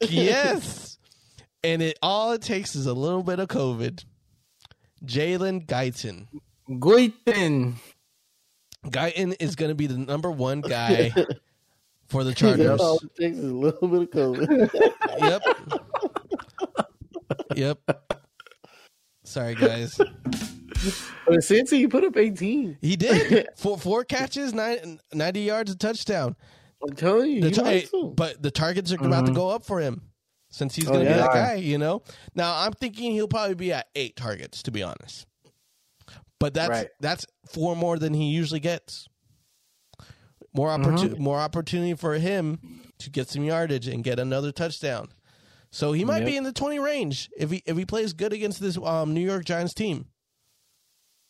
[0.00, 0.98] Yes,
[1.62, 4.04] and it all it takes is a little bit of COVID.
[5.04, 6.28] Jalen Guyton.
[6.68, 7.74] Guiten.
[8.86, 11.12] Guyton is going to be the number one guy
[12.06, 12.80] for the Chargers.
[12.80, 14.70] all it takes is a little bit of COVID.
[15.18, 15.42] yep.
[17.56, 18.22] Yep.
[19.24, 20.00] Sorry, guys.
[21.26, 25.76] But since he put up 18, He did four four catches, nine, 90 yards, a
[25.76, 26.36] touchdown.
[26.86, 29.64] I'm telling you, The he tar- likes but the targets are about to go up
[29.64, 30.02] for him
[30.50, 31.22] since he's Oh, going to be yeah.
[31.26, 31.54] that guy.
[31.56, 32.02] You know.
[32.34, 35.26] Now I'm thinking he'll probably be at eight targets, to be honest.
[36.40, 36.88] But that's Right.
[37.00, 39.08] that's four more than he usually gets.
[40.54, 40.84] More Mm-hmm.
[40.86, 42.58] opportunity, more opportunity for him
[42.98, 45.08] to get some yardage and get another touchdown.
[45.70, 48.60] So he might be in the twenty range if he if he plays good against
[48.60, 50.06] this um, New York Giants team.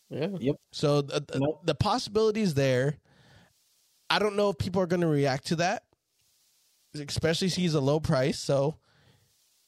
[0.09, 0.27] Yeah.
[0.39, 0.55] Yep.
[0.71, 1.61] So the, the, Nope.
[1.65, 2.97] the possibilities there.
[4.09, 5.83] I don't know if people are going to react to that,
[6.95, 8.39] especially since he's a low price.
[8.39, 8.75] So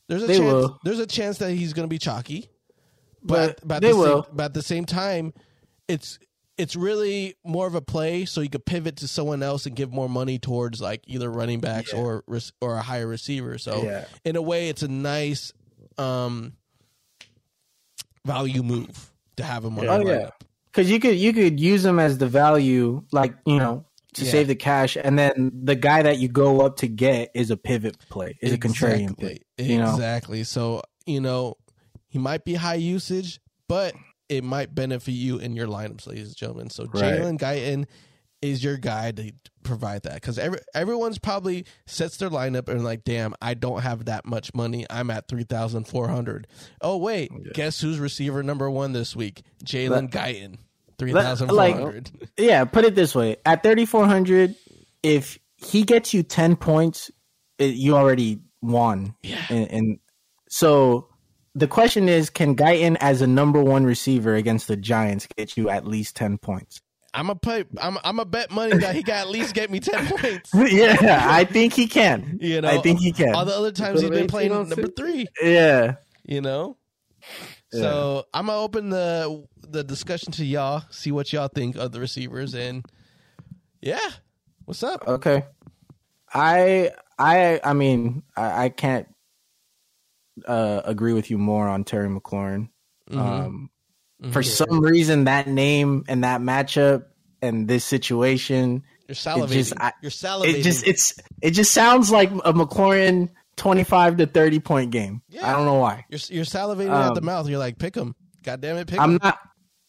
[0.10, 0.44] there's a They chance.
[0.44, 0.80] will.
[0.84, 2.50] There's a chance that he's going to be chalky,
[3.22, 4.24] but But but at they the will.
[4.24, 5.34] Same, but at the same time,
[5.88, 6.18] it's
[6.58, 9.92] it's really more of a play, so you could pivot to someone else and give
[9.92, 12.24] more money towards like either running backs or
[12.62, 13.60] or a higher receiver.
[13.60, 14.06] So Yeah.
[14.26, 15.54] in a way, it's a nice
[16.00, 16.54] um
[18.26, 20.30] value move to have him on Oh, yeah.
[20.66, 24.32] Because you could you could use them as the value, like you know, to Yeah.
[24.32, 27.58] save the cash, and then the guy that you go up to get is a
[27.58, 29.40] pivot play, is a contrarian play.
[29.58, 30.44] You know, Exactly.
[30.46, 31.56] So, you know,
[32.08, 33.94] he might be high usage, but
[34.30, 36.70] it might benefit you in your lineups, ladies and gentlemen.
[36.70, 37.16] So Right.
[37.16, 37.86] Jalen Guyton
[38.42, 39.32] is your guy to
[39.64, 44.06] provide that because every, everyone's probably sets their lineup and like, damn, I don't have
[44.06, 44.86] that much money.
[44.90, 46.48] I'm at three thousand four hundred.
[46.82, 49.44] Oh wait, guess who's receiver number one this week?
[49.64, 50.58] Jalen Guyton,
[50.98, 52.12] three thousand four hundred.
[52.38, 52.66] yeah.
[52.66, 54.56] Put it this way: at thirty four hundred,
[55.04, 57.12] if he gets you ten points,
[57.58, 59.16] it, you already won.
[59.24, 59.44] Yeah.
[59.50, 60.00] And, and
[60.50, 61.08] so
[61.56, 65.70] the question is, can Guyton as a number one receiver against the Giants get you
[65.70, 66.82] at least ten points?
[67.14, 67.66] I'm a pay.
[67.78, 70.52] I'm I'm a bet money that he can at least get me ten points.
[70.54, 72.38] yeah, I think he can.
[72.42, 73.36] You know, I think he can.
[73.36, 75.28] All the other times he's been playing on number three.
[75.42, 75.96] yeah.
[76.24, 76.78] you know.
[77.72, 82.00] So I'm gonna open the the discussion to y'all, see what y'all think of the
[82.00, 82.86] receivers, and
[83.82, 84.10] yeah,
[84.66, 85.08] what's up?
[85.08, 85.46] Okay.
[86.34, 89.08] I I I mean I, I can't
[90.46, 92.70] uh, agree with you more on Terry McLaurin.
[93.10, 93.20] Mm-hmm.
[93.20, 93.70] Um,
[94.32, 97.06] For some reason, that name and that matchup
[97.42, 99.50] and this situation, You're salivating.
[99.50, 100.54] just- I- You're salivating.
[100.60, 105.22] it just it's it just sounds like a McLaurin twenty five to thirty point game.
[105.30, 105.50] Yeah.
[105.50, 106.06] I don't know why.
[106.10, 107.50] you're you're salivating at the um, mouth.
[107.50, 108.14] You're like, pick him.
[108.44, 109.02] God damn it, pick him.
[109.04, 109.40] I'm not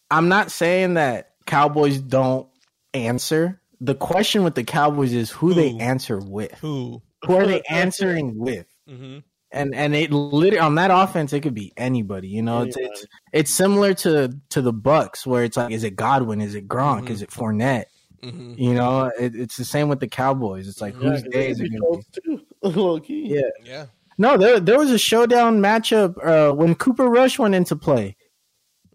[0.09, 2.47] I'm not saying that Cowboys don't
[2.93, 3.61] answer.
[3.81, 6.53] The question with the Cowboys is who they answer with.
[6.59, 7.01] Who?
[7.25, 8.65] Who are they answering with?
[8.89, 9.19] Mm-hmm.
[9.53, 13.05] And and it literally on that offense it could be anybody you know it's, it's
[13.31, 17.03] it's similar to to the bucks where it's like is it godwin is it gronk
[17.05, 17.09] Mhm.
[17.11, 17.85] is it Fournette?
[18.23, 18.53] Mm-hmm.
[18.57, 21.59] you know it, it's the same with the cowboys it's like Yeah, whose day is
[21.59, 22.41] it gonna be too.
[22.81, 23.27] Low key.
[23.27, 23.41] Yeah.
[23.63, 23.85] Yeah.
[24.17, 28.15] no there, there was a showdown matchup uh when cooper rush went into play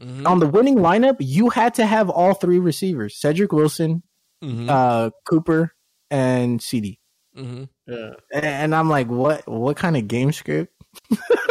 [0.00, 0.26] Mm-hmm.
[0.28, 4.02] on the winning lineup you had to have all three receivers cedric wilson
[4.44, 4.70] Mm-hmm.
[4.70, 5.74] uh cooper
[6.10, 7.00] and cd
[7.38, 7.64] mm-hmm.
[7.86, 8.14] Yeah.
[8.32, 10.72] and i'm like what what kind of game script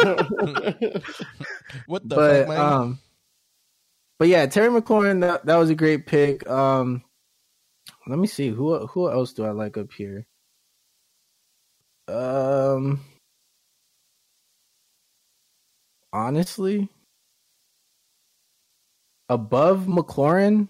[1.86, 2.60] What the but fuck, man?
[2.60, 2.98] um,
[4.18, 6.48] but yeah, Terry McLaurin that that was a great pick.
[6.48, 7.04] Um,
[8.06, 10.26] let me see who who else do I like up here.
[12.08, 13.00] Um,
[16.12, 16.88] honestly,
[19.28, 20.68] above McLaurin.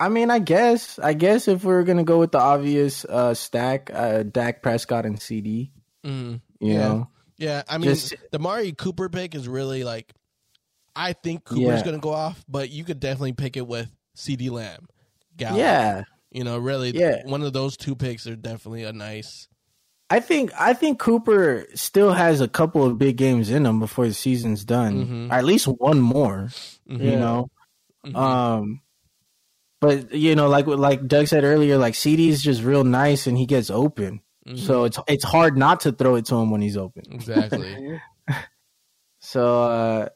[0.00, 3.90] I mean, I guess, I guess if we're gonna go with the obvious uh, stack,
[3.94, 5.70] uh, Dak Prescott and CeeDee,
[6.04, 6.40] Mhm.
[6.60, 6.78] you Yeah.
[6.88, 10.12] know, Yeah, I mean, Just- the Mari Cooper pick is really like,
[10.94, 11.82] I think Cooper's Yeah.
[11.82, 14.86] going to go off, but you could definitely pick it with CeeDee Lamb.
[15.36, 15.58] Gallup.
[15.58, 17.26] yeah, You know, really, Yeah.
[17.26, 19.48] one of those two picks are definitely a nice.
[20.10, 24.06] I think I think Cooper still has a couple of big games in him before
[24.06, 25.06] the season's done.
[25.06, 25.30] Mhm.
[25.30, 26.50] Or at least one more.
[26.86, 27.18] You Yeah.
[27.18, 27.50] know.
[28.06, 28.14] Mhm.
[28.16, 28.80] Um,
[29.82, 33.36] but you know, like like Doug said earlier, like CeeDee is just real nice and
[33.36, 34.22] he gets open.
[34.46, 34.58] Mhm.
[34.58, 37.02] So it's it's hard not to throw it to him when he's open.
[37.10, 38.00] exactly.
[39.20, 40.08] So uh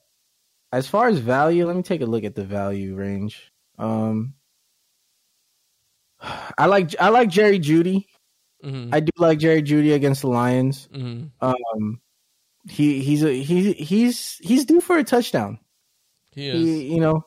[0.72, 3.52] as far as value, let me take a look at the value range.
[3.78, 4.34] Um
[6.58, 8.06] I like I like Jerry Jeudy.
[8.62, 10.88] hmm I do like Jerry Jeudy against the Lions.
[10.92, 12.00] hmm Um
[12.68, 15.58] he he's a he he's he's due for a touchdown.
[16.32, 16.62] He is.
[16.64, 17.25] He you know,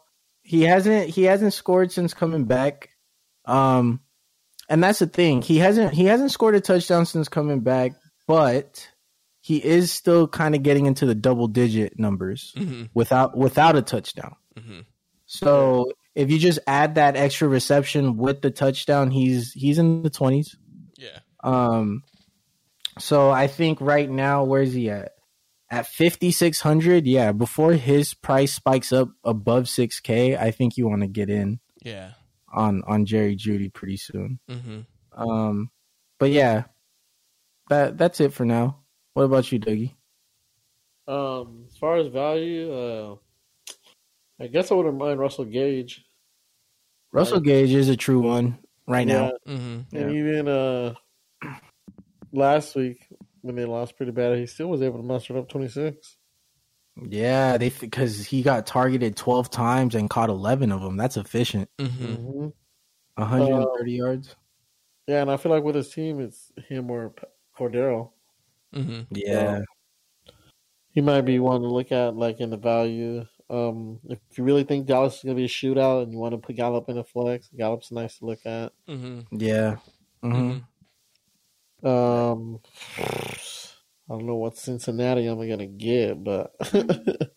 [0.50, 2.90] he hasn't he hasn't scored since coming back.
[3.46, 4.00] Um
[4.68, 5.44] and that's the thing.
[5.44, 7.92] He hasn't he hasn't scored a touchdown since coming back,
[8.28, 8.90] but
[9.42, 13.84] he is still kind of getting into the double digit numbers hmm without without a
[13.84, 14.36] touchdown.
[14.58, 14.80] hmm
[15.28, 20.10] So if you just add that extra reception with the touchdown, he's he's in the
[20.10, 20.58] twenties.
[20.98, 21.20] Yeah.
[21.44, 22.02] Um,
[22.98, 25.12] so I think right now, where's he at?
[25.72, 27.32] At fifty six hundred, yeah.
[27.32, 31.60] Before his price spikes up above six k, I think you want to get in
[31.84, 32.12] Yeah.
[32.52, 34.40] on on Jerry Jeudy pretty soon.
[34.50, 34.80] hmm
[35.12, 35.70] Um,
[36.18, 36.64] but yeah,
[37.70, 38.80] that that's it for now.
[39.14, 39.94] What about you, Dougie?
[41.08, 43.16] Um, as far as value, uh,
[44.40, 46.04] I guess I wouldn't mind Russell Gage.
[47.12, 49.32] Russell Gage is a true one right now.
[49.48, 49.82] mm-hmm.
[49.92, 50.94] Yeah, and even uh,
[52.32, 53.08] last week
[53.42, 56.18] when they lost pretty bad, he still was able to muster up twenty six.
[57.02, 60.98] Yeah, they because he got targeted twelve times and caught eleven of them.
[60.98, 61.70] That's efficient.
[61.80, 62.48] hmm Mm-hmm.
[63.16, 64.36] One hundred and thirty yards.
[65.08, 67.24] Yeah, and I feel like with his team, it's him or P-
[67.58, 68.12] Cordarrelle.
[68.74, 69.62] hmm Yeah,
[70.92, 73.26] He might be one to look at, like in the value.
[73.50, 76.38] Um, if you really think Dallas is gonna be a shootout and you want to
[76.38, 78.72] put Gallup in a flex, Gallup's nice to look at.
[78.88, 79.78] hmm yeah.
[81.84, 82.60] Um,
[82.98, 83.38] I
[84.10, 86.54] don't know what Cincinnati I'm gonna get, but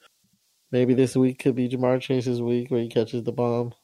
[0.73, 3.75] maybe this week could be Ja'Marr Chase's week where he catches the bomb.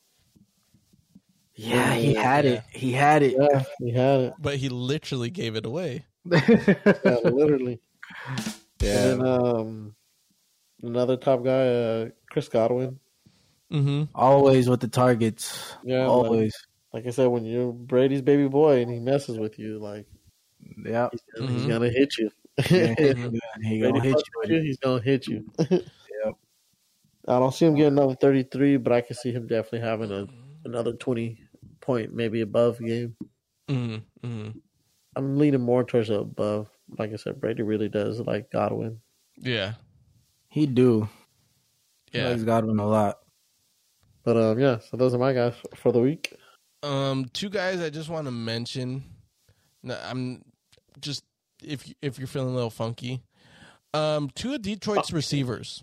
[1.54, 2.62] Yeah, he Yeah, had it.
[2.70, 3.34] He had it.
[3.38, 4.34] Yeah, he had it.
[4.38, 6.04] But he literally gave it away.
[6.24, 6.38] Yeah,
[7.24, 7.80] literally.
[8.80, 9.10] Yeah.
[9.10, 9.94] And then, um,
[10.82, 13.00] another top guy, uh, Chris Godwin.
[13.72, 14.04] Mm-hmm.
[14.14, 15.76] Always with the targets.
[15.84, 16.54] Yeah, like, Always.
[16.92, 20.06] like I said, when you're Brady's baby boy and he messes with you, like
[20.84, 21.08] Yeah.
[21.12, 22.30] he's gonna, he's gonna hit you.
[22.70, 22.94] Yeah,
[23.62, 24.40] he gonna hit fucks you.
[24.40, 24.62] with with it.
[24.62, 25.44] He's gonna hit you.
[26.24, 26.34] Yep.
[27.28, 30.26] I don't see him getting another 33, but I can see him definitely having a
[30.64, 31.38] another 20
[31.80, 33.14] point, maybe above game.
[33.68, 34.48] hmm hmm
[35.16, 36.68] I'm leaning more towards the above.
[36.98, 39.00] Like I said, Brady really does like Godwin.
[39.36, 39.74] Yeah.
[40.48, 41.08] He do.
[42.10, 42.28] He Yeah.
[42.30, 43.18] likes Godwin a lot.
[44.24, 44.78] But um, yeah.
[44.78, 46.34] So those are my guys for the week.
[46.82, 49.04] Um, two guys I just want to mention.
[49.82, 50.42] No, I'm
[51.00, 51.24] just
[51.62, 53.22] if if you're feeling a little funky,
[53.94, 55.82] um, two of Detroit's receivers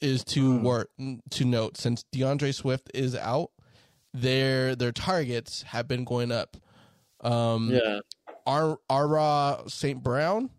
[0.00, 0.90] is to work
[1.30, 3.50] to note since D'Andre Swift is out,
[4.12, 6.56] their their targets have been going up.
[7.22, 8.00] Um, Yeah.
[8.46, 10.02] Ar Ara St.
[10.02, 10.50] Brown,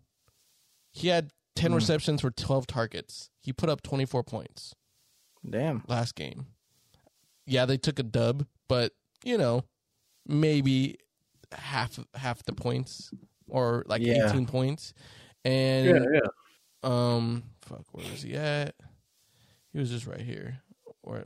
[0.92, 3.30] he had ten receptions for twelve targets.
[3.40, 4.74] He put up twenty four points
[5.48, 5.84] Damn.
[5.88, 6.46] last game.
[7.46, 8.92] Yeah, they took a dub, but
[9.24, 9.64] you know,
[10.26, 10.98] maybe
[11.52, 13.10] half half the points
[13.48, 14.28] or like Yeah.
[14.30, 14.92] 18 points.
[15.44, 16.04] And Yeah.
[16.12, 16.20] Yeah.
[16.82, 18.74] um fuck, where is he at?
[19.72, 20.60] He was just right here.
[21.02, 21.24] Or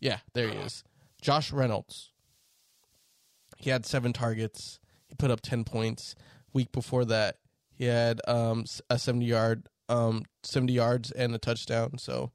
[0.00, 0.82] yeah, there he is.
[1.20, 2.10] Josh Reynolds.
[3.56, 4.78] He had 7 targets.
[5.06, 6.14] He put up 10 points.
[6.52, 7.36] Week before that,
[7.72, 11.98] he had um a 70 yard um 70 yards and a touchdown.
[11.98, 12.32] So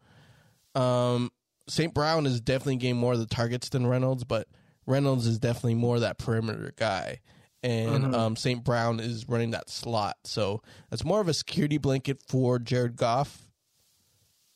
[0.76, 1.32] um
[1.68, 1.94] St.
[1.94, 4.48] Brown is definitely getting more of the targets than Reynolds, but
[4.90, 7.20] Reynolds is definitely more that perimeter guy.
[7.62, 8.14] And Mhm.
[8.14, 8.64] um, St.
[8.64, 10.18] Brown is running that slot.
[10.24, 10.62] So
[10.92, 13.50] it's more of a security blanket for Jared Goff.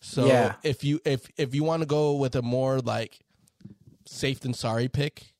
[0.01, 0.55] So Yeah.
[0.63, 3.19] if you if if you want to go with a more like
[4.05, 5.33] safe than sorry pick,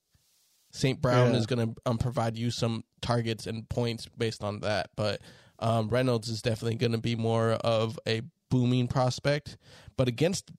[0.71, 1.01] St.
[1.01, 1.39] Brown Yeah.
[1.39, 4.89] is going to um, provide you some targets and points based on that.
[4.95, 5.21] But
[5.59, 9.57] um, Reynolds is definitely going to be more of a booming prospect.
[9.97, 10.51] But against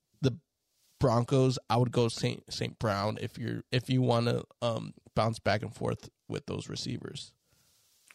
[1.05, 5.39] Broncos, I would go Saint Saint Brown if you're if you want to um, bounce
[5.39, 7.33] back and forth with those receivers.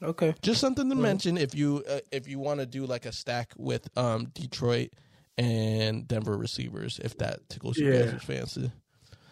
[0.01, 0.33] Okay.
[0.41, 3.53] Just something to mention if you uh, if you want to do like a stack
[3.57, 4.89] with um, Detroit
[5.37, 8.05] and Denver receivers, if that tickles you Yeah.
[8.07, 8.71] guys' fancy.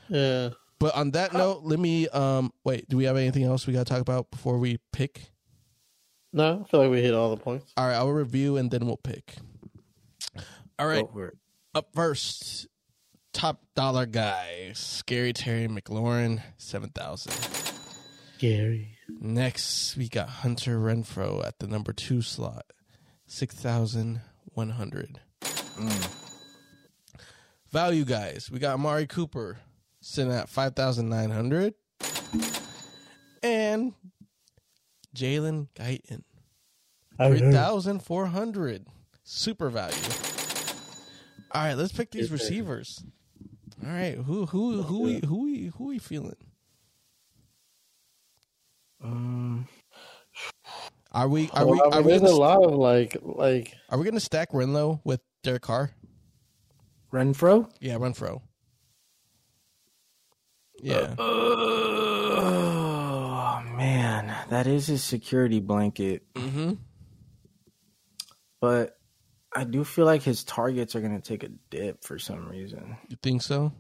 [0.08, 0.50] Yeah.
[0.80, 2.88] But on that note, let me um wait.
[2.88, 5.32] Do we have anything else we got to talk about before we pick?
[6.32, 7.74] No, I feel like we hit all the points.
[7.76, 9.36] All right, I'll review and then we'll pick.
[10.78, 11.38] All right, Go for it.
[11.74, 12.68] up first,
[13.34, 17.36] top dollar guy, Scary Terry McLaurin, seven thousand.
[18.40, 18.98] Gary.
[19.20, 22.66] Next, we got Hunter Renfrow at the number two slot,
[23.26, 24.22] six thousand
[24.54, 25.20] one hundred.
[25.42, 26.14] Mm.
[27.72, 29.60] Value guys, we got Amari Cooper
[30.02, 31.74] sitting at five thousand nine hundred,
[33.44, 33.94] and
[35.16, 36.24] Jalen Guyton
[37.18, 38.86] three thousand four hundred.
[39.24, 39.98] Super value.
[41.52, 43.04] All right, let's pick these receivers.
[43.86, 46.36] All right, who who who we who we who we feeling?
[49.04, 49.68] Um,
[51.12, 53.18] Are we are we Well, I are mean, we there's gonna, a lot of like
[53.22, 55.92] like are we gonna stack Renfrow with Derek Carr?
[57.14, 57.70] Renfrow.
[57.80, 58.42] Yeah, Renfrow.
[60.82, 62.34] Yeah, Oh
[63.76, 66.24] man, that is his security blanket.
[66.36, 66.74] mm-hmm.
[68.62, 68.97] But
[69.54, 72.98] I do feel like his targets are gonna take a dip for some reason.
[73.10, 73.72] You think so?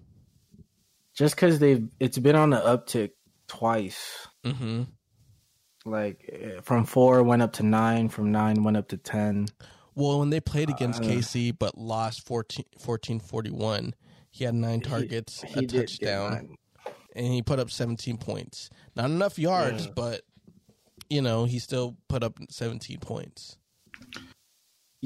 [1.13, 3.11] Just because they've it's been on the uptick
[3.47, 4.27] twice.
[4.45, 4.83] Mm-hmm.
[5.85, 9.47] Like eh, from four went up to nine, from nine went up to ten.
[9.95, 13.93] Well, when they played against Uh, KC but lost 14 14 41
[14.29, 16.57] he had nine targets, a did get touchdown,
[17.15, 18.69] and he put up 17 points.
[18.95, 19.91] Not enough yards, Yeah.
[19.95, 20.21] but
[21.09, 23.57] you know, he still put up 17 points.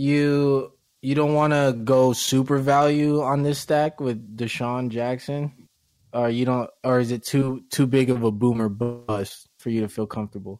[0.02, 0.74] You
[1.04, 5.68] you don't want to go super value on this stack with DeSean Jackson,
[6.12, 9.82] or you don't, or is it too too big of a boomer bust for you
[9.82, 10.60] to feel comfortable?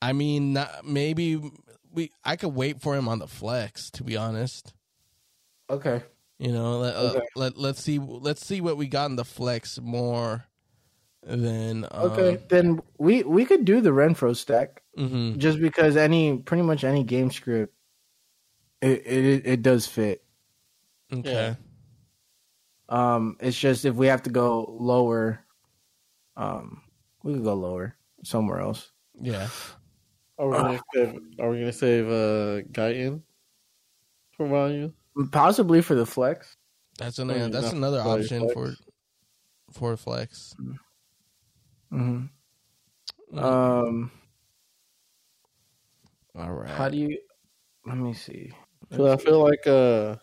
[0.00, 1.40] I mean, maybe
[1.90, 4.72] we I could wait for him on the flex to be honest.
[5.68, 6.00] Okay.
[6.38, 9.80] You know, let, uh, let let's see let's see what we got in the flex
[9.80, 10.46] more
[11.26, 15.38] than um, Okay, then we we could do the Renfrow stack mhm.
[15.38, 17.74] just because any pretty much any game script,
[18.80, 20.24] it it it does fit.
[21.12, 21.32] Okay.
[21.32, 21.54] Yeah.
[22.88, 25.40] Um, it's just if we have to go lower,
[26.36, 26.82] um,
[27.22, 28.90] we could go lower somewhere else.
[29.20, 29.48] Yeah.
[30.38, 33.22] are we gonna save, are we gonna save uh Guyton
[34.36, 34.92] for value?
[35.30, 36.56] Possibly for the flex.
[36.98, 38.52] That's an, Maybe that's another option flex.
[38.52, 38.74] for
[39.72, 40.54] for flex.
[40.58, 40.74] hmm
[41.94, 42.28] Mm.
[43.36, 44.10] Um,
[46.36, 46.70] All right.
[46.70, 47.18] how do you?
[47.86, 48.52] Let me see.
[48.94, 50.16] So I feel like uh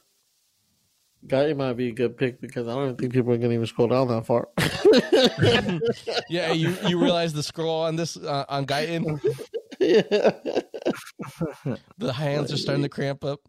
[1.27, 3.87] Guyton might be a good pick because I don't think people are gonna even scroll
[3.87, 4.49] down that far.
[6.29, 9.21] yeah, you you realize the scroll on this uh, on Guyton,
[9.79, 10.31] yeah.
[11.97, 13.39] the hands are starting to cramp up.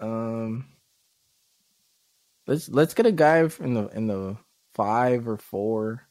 [0.00, 0.66] Um,
[2.46, 4.36] let's let's get a guy in the in the
[4.74, 6.02] five or four.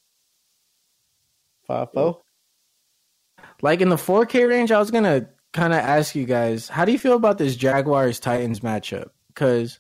[1.68, 2.22] Five four.
[3.61, 6.91] Like in the 4K range, I was gonna kind of ask you guys, how do
[6.91, 9.09] you feel about this Jaguars Titans matchup?
[9.28, 9.80] Because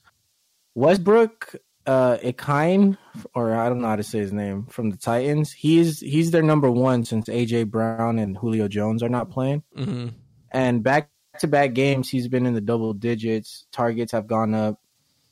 [0.75, 1.55] Westbrook,
[1.85, 2.97] uh, Ikhine,
[3.35, 6.43] or I don't know how to say his name, from the Titans, he's he's their
[6.43, 9.63] number one since AJ Brown and Julio Jones are not playing.
[9.75, 10.09] hmm
[10.51, 11.09] And back
[11.39, 13.65] to back games, he's been in the double digits.
[13.71, 14.79] Targets have gone up.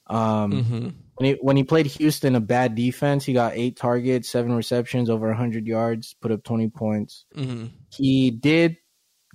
[0.08, 4.30] Um, hmm when he when he played Houston, a bad defense, he got eight targets,
[4.30, 7.26] seven receptions, over hundred yards, put up twenty points.
[7.34, 8.78] hmm He did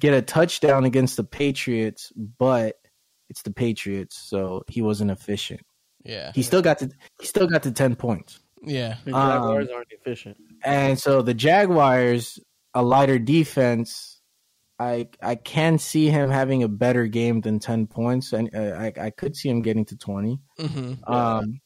[0.00, 2.76] get a touchdown against the Patriots, but
[3.28, 5.60] it's the Patriots, so he wasn't efficient.
[6.04, 6.32] Yeah.
[6.34, 8.40] He still got to he still got to ten points.
[8.62, 8.96] Yeah.
[9.04, 10.36] The Um, Jaguars aren't efficient.
[10.64, 12.38] And so the Jaguars,
[12.74, 14.20] a lighter defense,
[14.78, 18.92] I I can see him having a better game than ten points, and uh, I
[19.00, 20.38] I could see him getting to twenty.
[20.58, 21.60] hmm Um,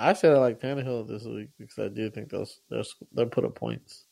[0.00, 2.82] I said I like Tannehill this week because I do think those they're
[3.14, 4.04] they'll put up points.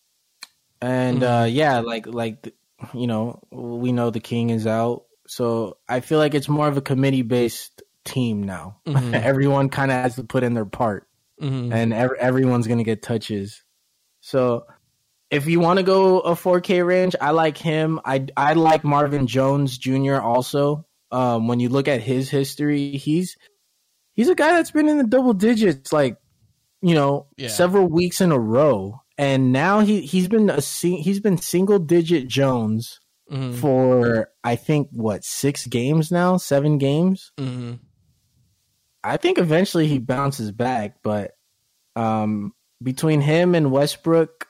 [0.80, 2.55] and uh, yeah, like like
[2.95, 6.76] you know, we know the king is out, so I feel like it's more of
[6.76, 8.80] a committee based team now.
[8.86, 9.12] Mhm.
[9.22, 11.09] Everyone kind of has to put in their part.
[11.41, 13.62] hmm and ev- everyone's gonna get touches.
[14.20, 14.66] So
[15.30, 18.01] if you want to go a 4K range, I like him.
[18.05, 20.16] I I like Marvin Jones Jr.
[20.20, 20.86] also.
[21.11, 23.36] Um, when you look at his history, he's
[24.19, 26.16] he's a guy that's been in the double digits, like
[26.83, 27.49] you know, Yeah.
[27.49, 32.27] several weeks in a row, and now he he's been a he's been single digit
[32.29, 32.99] Jones
[33.31, 37.31] hmm for I think what six games now, seven games.
[37.39, 37.75] hmm
[39.05, 41.37] I think eventually he bounces back, but
[41.95, 42.53] um,
[42.83, 44.47] between him and Westbrook,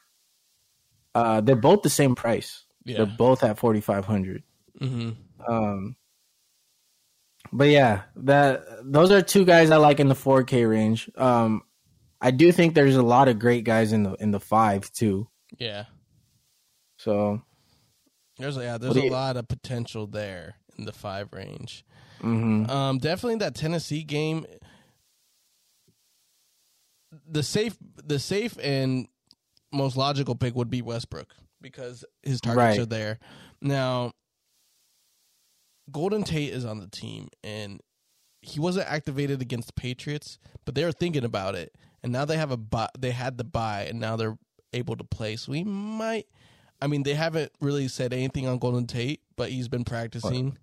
[1.14, 2.64] uh, they're both the same price.
[2.84, 2.98] Yeah.
[2.98, 4.42] They're both at forty five hundred.
[4.78, 5.10] hmm
[5.46, 5.96] Um,
[7.52, 11.10] but yeah, that those are two guys I like in the four K range.
[11.16, 11.62] Um,
[12.20, 15.28] I do think there's a lot of great guys in the in the five too.
[15.58, 15.84] Yeah.
[16.98, 17.42] So
[18.38, 21.84] There's a, yeah, there's a you- lot of potential there in the five range.
[22.20, 22.68] mhm.
[22.68, 24.46] Um, definitely that Tennessee game.
[27.26, 29.08] The safe, the safe and
[29.72, 32.78] most logical pick would be Westbrook because his targets Right.
[32.80, 33.18] are there.
[33.62, 34.12] Now,
[35.90, 37.80] Golden Tate is on the team, and
[38.42, 42.36] he wasn't activated against the Patriots, but they were thinking about it, and now they
[42.36, 44.38] have a buy, they had the buy, and now they're
[44.72, 45.36] able to play.
[45.36, 46.26] So we might.
[46.80, 50.56] I mean, they haven't really said anything on Golden Tate, but he's been practicing.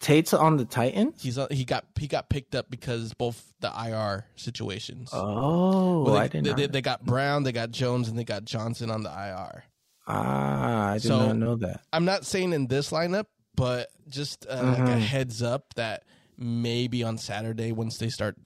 [0.00, 1.22] Tate's on the Titans.
[1.22, 5.10] He's uh, he got he got picked up because both the IR situations.
[5.12, 6.56] Oh, Well, I they, didn't.
[6.56, 9.64] they, they, they got Brown, they got Jones, and they got Johnson on the IR.
[10.08, 11.82] ah, I did So- not know that.
[11.92, 15.00] I'm not saying in this lineup, but just uh, like a Mhm.
[15.00, 16.04] heads up that
[16.36, 18.36] maybe on Saturday once they start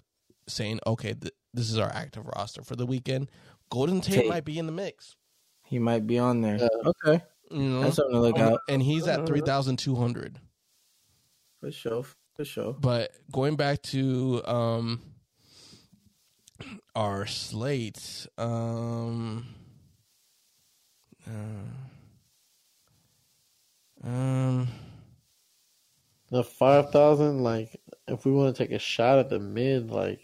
[0.49, 3.31] saying, okay, th- this is our active roster for the weekend,
[3.71, 4.29] Golden Tate, Tate.
[4.29, 5.17] might be in the mix.
[5.65, 6.57] He might be on there.
[6.59, 6.69] Yeah.
[6.85, 9.95] Okay, You know, that's something to look out and he's at Uh, three thousand two
[9.95, 10.41] hundred.
[11.61, 12.05] for sure.
[12.35, 12.73] For sure.
[12.75, 15.01] But going back to um
[16.97, 19.47] our slate, um,
[21.27, 21.71] uh,
[24.07, 24.69] um,
[26.35, 30.19] The five thousand, like, if we want to take a shot at the mid, like,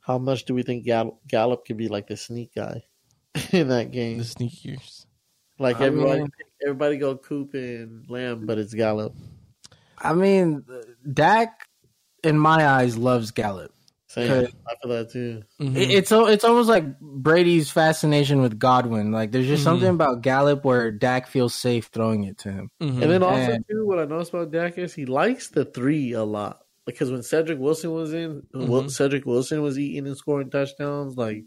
[0.00, 2.82] how much do we think Gall- Gallup could be like the sneak guy
[3.52, 4.18] in that game?
[4.18, 5.06] the sneakers.
[5.60, 6.30] Like I everybody, mean-
[6.60, 9.14] everybody go Coop and Lamb, but it's Gallup.
[9.96, 10.64] I mean,
[11.12, 11.68] Dak,
[12.24, 13.72] in my eyes, loves Gallup.
[14.10, 14.48] Same.
[14.66, 15.42] I feel that too.
[15.60, 15.76] Mhm.
[15.76, 19.12] It- It's it's almost like Brady's fascination with Godwin.
[19.12, 19.64] Like there's just Mhm.
[19.64, 22.70] something about Gallup where Dak feels safe throwing it to him.
[22.80, 23.02] Mhm.
[23.02, 26.10] And then also And- too, what I noticed about Dak is he likes the three
[26.12, 26.58] a lot.
[26.86, 28.90] Because when Cedric Wilson was in, Wil- Mhm.
[28.90, 31.16] Cedric Wilson was eating and scoring touchdowns.
[31.16, 31.44] Like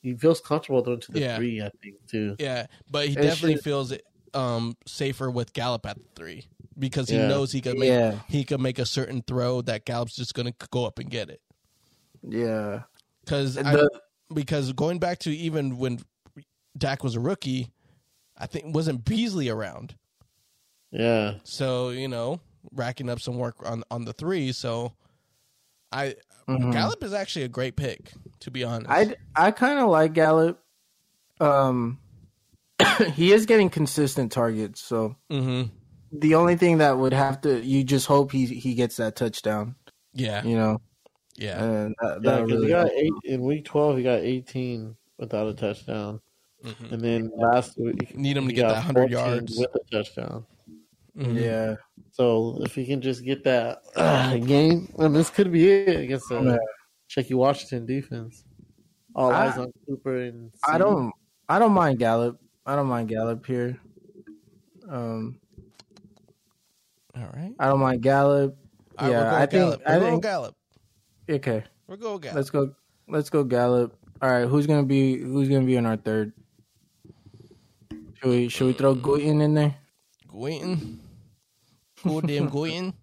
[0.00, 1.36] he feels comfortable throwing to the Yeah.
[1.36, 1.60] three.
[1.60, 2.36] I think too.
[2.38, 3.92] yeah, but he It definitely should- feels
[4.32, 6.46] um safer with Gallup at the three
[6.78, 7.28] because he Yeah.
[7.28, 10.54] knows he could make Yeah, he could make a certain throw that Gallup's just gonna
[10.70, 11.42] go up and get it.
[12.22, 12.82] Yeah.
[13.24, 13.58] Because
[14.32, 16.00] because going back to even when
[16.76, 17.70] Dak was a rookie,
[18.36, 19.94] I think wasn't Beasley around.
[20.90, 22.40] Yeah, So you know,
[22.72, 24.52] racking up some work on on the three.
[24.52, 24.92] So
[25.90, 26.16] I
[26.48, 26.72] Mhm.
[26.72, 28.90] Gallup is actually a great pick, to be honest.
[28.90, 30.62] I I kind of like Gallup.
[31.40, 31.98] Um,
[33.14, 35.62] he is getting consistent targets, so hmm
[36.14, 39.76] the only thing that would have to you just hope he he gets that touchdown.
[40.12, 40.78] Yeah, You know,
[41.36, 41.62] yeah.
[41.62, 42.30] and that, yeah.
[42.30, 43.96] that Because really he got eight in week twelve.
[43.96, 46.20] He got eighteen without a touchdown,
[46.64, 46.92] Mhm.
[46.92, 49.58] and then last week Need him to he get got that 100 yards.
[49.58, 50.46] with a touchdown.
[51.16, 51.40] Mhm.
[51.40, 51.76] yeah.
[52.12, 56.28] So if he can just get that uh, game, and this could be it against
[56.28, 56.56] the Yeah.
[57.08, 58.44] Shaky Washington defense.
[59.14, 61.12] All I- eyes on Cooper and I don't
[61.48, 62.40] I don't mind Gallup.
[62.64, 63.78] I don't mind Gallup here.
[64.88, 65.38] Um,
[67.14, 67.52] All right.
[67.58, 68.56] I don't mind Gallup.
[68.98, 69.82] All right, Yeah, we're going I think- Gallup.
[69.86, 70.56] I We're think- Gallup.
[71.30, 72.36] Okay, We're going Gallup.
[72.36, 72.74] let's go.
[73.08, 73.96] Let's go Gallup.
[74.20, 76.32] All right, who's gonna be who's gonna be in our third?
[78.20, 79.76] Should we should we throw Guyton in there?
[80.28, 80.98] Goyton.
[82.04, 82.94] Goddamn Goyton.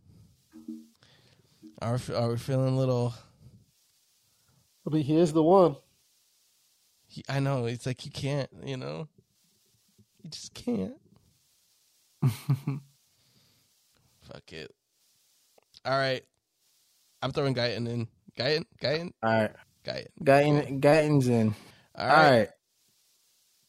[1.82, 3.14] Are, we- are we feeling a little?
[4.86, 5.78] I mean, he is the one.
[7.08, 9.08] he- I know it's like you can't, you know,
[10.24, 10.96] you just can't.
[14.22, 14.72] Fuck it.
[15.86, 16.24] All right,
[17.22, 18.08] I'm throwing Guyton in.
[18.38, 19.52] Guyton, Guyton, All right,
[19.84, 20.08] Guyton.
[20.24, 21.54] Guyton, Guyton's in.
[21.96, 22.40] All All right.
[22.40, 22.50] right,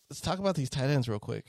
[0.08, 1.46] let's talk about these tight ends real quick.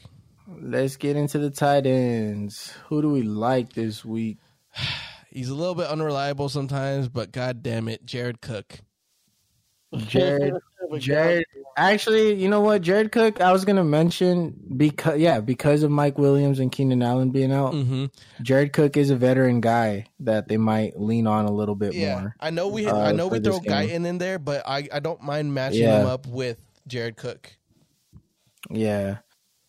[0.47, 2.73] let's get into the tight ends.
[2.87, 4.37] Who do we like this week?
[5.29, 8.79] He's a little bit unreliable sometimes, but god damn it, Jared Cook.
[9.95, 10.53] Jared.
[10.99, 11.45] Jared,
[11.77, 16.17] actually, you know what, Jared Cook, I was gonna mention because yeah, because of Mike
[16.17, 18.05] Williams and Keenan Allen being out, Mm-hmm.
[18.43, 22.19] Jared Cook is a veteran guy that they might lean on a little bit Yeah,
[22.19, 22.35] more.
[22.39, 23.71] I know we uh, I know we throw game.
[23.71, 26.01] Guyton in there, but I, I don't mind matching Yeah.
[26.01, 27.51] him up with Jared Cook.
[28.69, 29.17] Yeah,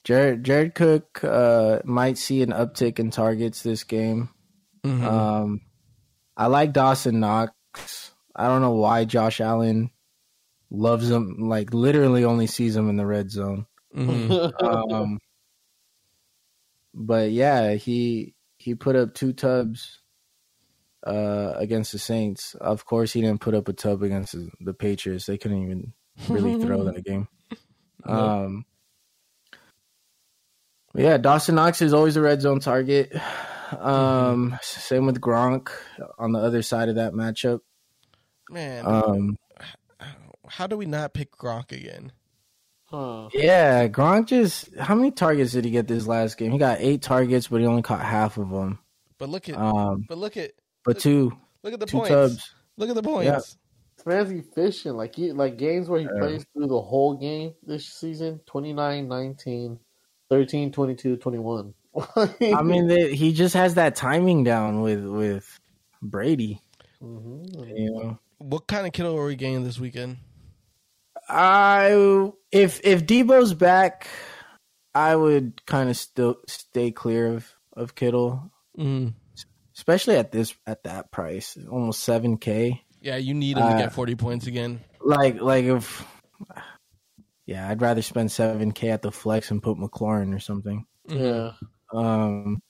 [0.04, 4.28] Jared Jared Cook uh, might see an uptick in targets this game.
[4.84, 5.02] Mhm.
[5.02, 5.60] Um,
[6.36, 8.12] I like Dawson Knox.
[8.34, 9.90] I don't know why Josh Allen
[10.72, 11.36] loves him.
[11.48, 13.66] Like literally, only sees him in the red zone.
[13.94, 14.62] Mhm.
[14.62, 15.18] um,
[16.94, 19.98] but yeah, he he put up two tubs
[21.06, 22.54] uh, against the Saints.
[22.54, 25.26] Of course, he didn't put up a tub against the, the Patriots.
[25.26, 25.92] They couldn't even
[26.28, 27.28] really throw that game.
[28.06, 28.18] Nope.
[28.18, 28.64] Um,
[30.94, 33.12] yeah, Dawson Knox is always a red zone target.
[33.78, 35.70] Um, Same with Gronk
[36.18, 37.60] on the other side of that matchup.
[38.50, 39.38] Man, Um,
[40.52, 42.12] how do we not pick Gronk again?
[42.84, 43.30] Huh.
[43.32, 46.52] yeah, Gronk just how many targets did he get this last game?
[46.52, 48.78] He got eight targets, but he only caught half of them.
[49.18, 50.52] But look at Um, but look at
[50.84, 52.10] but two look at the two points.
[52.10, 52.54] tubs.
[52.76, 53.56] Look at the points.
[54.04, 54.96] man's efficient.
[54.96, 59.78] Like he like games where he plays through the whole game this season 29, 19,
[60.28, 61.74] 13, 22, 21.
[62.16, 65.58] I mean, they, he just has that timing down with with
[66.02, 66.60] Brady.
[67.02, 67.78] Mhm.
[67.78, 70.18] You know, What kind of Kittle are we getting this weekend?
[71.32, 74.06] I if if Deebo's back,
[74.94, 79.14] I would kind of still stay clear of of Kittle, Mm.
[79.74, 82.82] especially at this at that price, almost seven k.
[83.00, 84.80] Yeah, you need him to Uh, get 40 points again.
[85.00, 86.06] Like like if
[87.46, 90.86] yeah, I'd rather spend seven k at the flex and put McLaurin or something.
[91.08, 91.52] Yeah.
[91.92, 92.62] Um,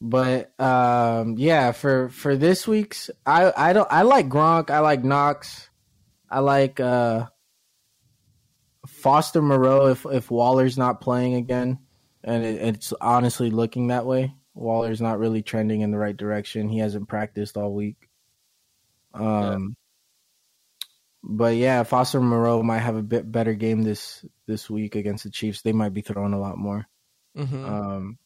[0.00, 5.02] but um, yeah, for for this week's, I I don't I like Gronk, I like
[5.04, 5.68] Knox,
[6.28, 7.26] I like uh
[8.86, 11.78] Foster Moreau if if Waller's not playing again,
[12.22, 14.34] and it, it's honestly looking that way.
[14.54, 16.68] Waller's not really trending in the right direction.
[16.68, 18.08] He hasn't practiced all week.
[19.14, 19.76] Um.
[21.28, 25.30] But yeah, Foster Moreau might have a bit better game this this week against the
[25.30, 25.62] Chiefs.
[25.62, 26.86] They might be throwing a lot more.
[27.34, 28.18] hmm Um,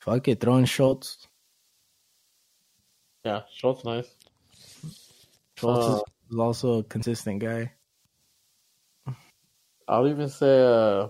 [0.00, 1.26] fuck it, throwing Schultz.
[3.24, 3.42] Yeah.
[3.50, 4.14] Schultz nice.
[5.58, 6.02] Schultz Uh, is,
[6.32, 7.72] is also a consistent guy.
[9.86, 11.08] I'll even say uh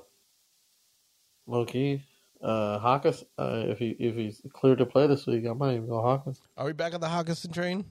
[1.46, 2.02] low key.
[2.40, 5.88] Uh Hawkins, uh, if he if he's clear to play this week, I might even
[5.88, 6.40] go Hawkins.
[6.56, 7.84] Are we back on the Hockenson train?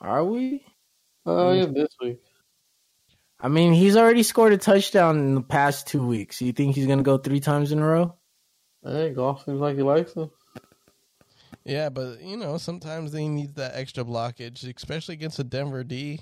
[0.00, 0.64] Are we?
[1.26, 2.18] Oh yeah, this week.
[3.38, 6.40] I mean, he's already scored a touchdown in the past two weeks.
[6.40, 8.16] You think he's gonna go three times in a row?
[8.82, 10.30] Hey, Goff seems like he likes him.
[11.64, 16.20] Yeah, but you know, sometimes they need that extra blockage, especially against a Denver D.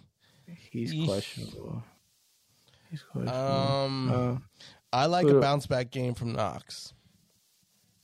[0.71, 1.07] He's Eesh.
[1.07, 1.83] questionable.
[2.91, 3.39] He's questionable.
[3.41, 4.37] Um, Uh,
[4.93, 6.93] I like a bounce back game from Knox.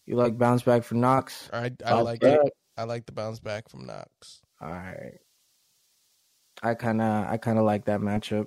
[0.06, 1.50] you like bounce back for Knox?
[1.52, 2.38] I, I Bounce like back.
[2.44, 2.52] it.
[2.76, 4.40] I like the bounce back from Knox.
[4.60, 5.18] All right.
[6.62, 8.46] I kind of I kind of like that matchup.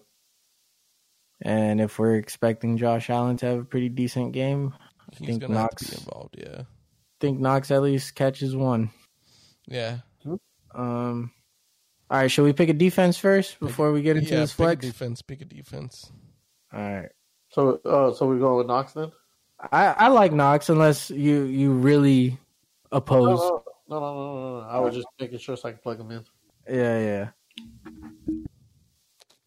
[1.41, 4.74] And if we're expecting Josh Allen to have a pretty decent game,
[5.18, 6.36] He's think Knox- have to be involved.
[6.40, 6.61] Yeah,
[7.20, 8.90] think Knox at least catches one.
[9.68, 10.00] yeah.
[10.74, 11.32] Um.
[12.12, 14.60] All right, should we pick a defense first before we get into yeah, this pick
[14.60, 14.86] a flex?
[14.86, 15.22] defense.
[15.22, 16.12] Pick a defense.
[16.74, 17.10] All right.
[17.50, 19.12] So uh so we're going with Knox then?
[19.72, 22.40] I, I like Knox unless you you really
[22.91, 23.40] oppose.
[23.40, 24.68] no, no, no, no, no, no.
[24.68, 26.24] I was just making sure so I can plug him in.
[26.68, 27.30] Yeah, yeah.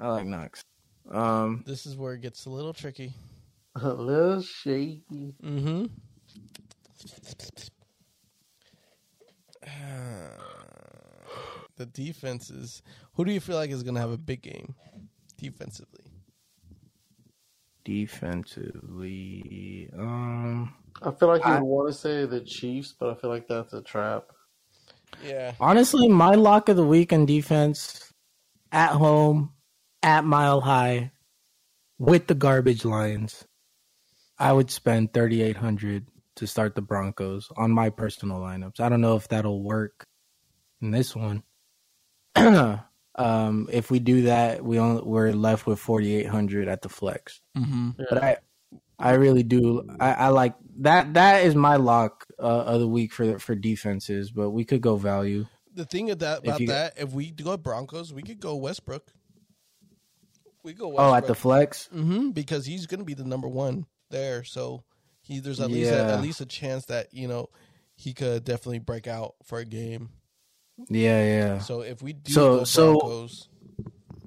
[0.01, 0.65] I like Knox.
[1.11, 1.63] Um.
[1.67, 3.13] This is where it gets a little tricky.
[3.81, 5.35] A little shaky.
[5.43, 5.87] Mm-hmm.
[11.77, 12.83] the defenses.
[13.15, 14.75] Who do you feel like is going to have a big game
[15.37, 16.05] defensively?
[17.85, 20.73] Defensively, um.
[21.03, 23.83] I feel like you'd want to say the Chiefs, but I feel like that's a
[23.83, 24.25] trap.
[25.25, 25.55] Yeah.
[25.59, 28.13] Honestly, my lock of the week in defense,
[28.71, 29.53] at home,
[30.03, 31.11] at Mile High,
[31.99, 33.45] with the garbage Lions,
[34.39, 36.07] I would spend thirty eight hundred
[36.37, 38.81] to start the Broncos on my personal lineups.
[38.81, 40.07] I don't know if that'll work
[40.81, 41.43] in this one.
[42.37, 46.89] um, if we do that, we only, we're left with forty eight hundred at the
[46.89, 47.41] flex.
[47.57, 47.91] Mm-hmm.
[48.09, 48.37] But I,
[48.99, 49.87] I really do.
[50.01, 51.15] I, I like that.
[51.15, 54.31] That is my lock uh, of the week for for defenses.
[54.31, 55.47] But we could go value.
[55.75, 58.57] The thing of that, If about you- that, if we go Broncos, we could go
[58.57, 59.11] Westbrook.
[60.63, 61.07] We go Westbrook.
[61.11, 61.87] Oh, at the flex.
[61.87, 64.45] hmm because he's going to be the number one there.
[64.45, 64.85] So
[65.23, 67.49] he there's at least a, at least a chance that you know
[67.97, 70.11] he could definitely break out for a game.
[70.89, 71.59] Yeah, yeah.
[71.61, 73.49] So if we do So- so- Broncos,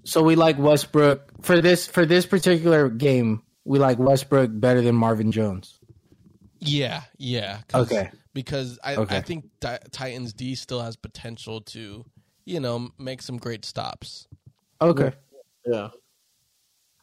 [0.04, 3.42] So we like Westbrook for this for this particular game.
[3.66, 5.80] We like Westbrook better than Marvin Jones.
[6.60, 8.12] yeah, yeah, 'cause- Okay.
[8.34, 9.18] because I Okay.
[9.18, 12.06] I think Ti- Titans D still has potential to
[12.46, 14.28] you know make some great stops.
[14.82, 15.12] Okay.
[15.66, 15.90] Yeah.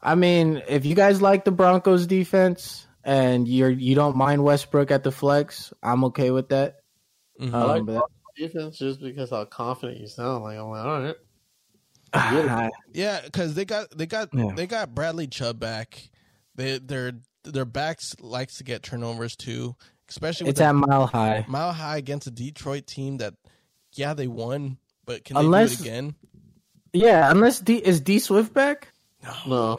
[0.00, 4.90] I mean, if you guys like the Broncos defense and you're you don't mind Westbrook
[4.90, 6.76] at the flex, I'm okay with that.
[7.40, 7.52] Mhm.
[7.54, 8.04] Um, like but
[8.36, 10.42] Defense just because how confident you sound.
[10.44, 11.16] Like I'm like, all right.
[12.14, 14.52] I- Yeah, because they got they got Yeah.
[14.54, 16.10] they got Bradley Chubb back.
[16.54, 17.12] They their
[17.44, 19.74] their backs likes to get turnovers too,
[20.08, 21.44] especially with it's the at Mile High.
[21.48, 23.34] mile high against a Detroit team that
[23.94, 26.14] yeah they won, but can they do it again?
[26.92, 28.88] Yeah, unless D is D Swift back.
[29.24, 29.78] no No.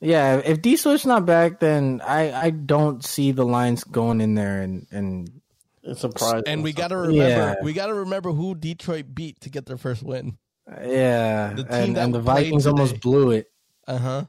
[0.00, 4.34] Yeah, if D Swift's not back, then I I don't see the Lions going in
[4.34, 5.40] there and and
[5.82, 6.44] It's surprising.
[6.46, 7.54] And we got to remember Yeah.
[7.62, 10.38] we got to remember who Detroit beat to get their first win.
[10.68, 13.50] yeah, The team and, that and the played Vikings almost blew it.
[13.86, 14.24] Uh huh.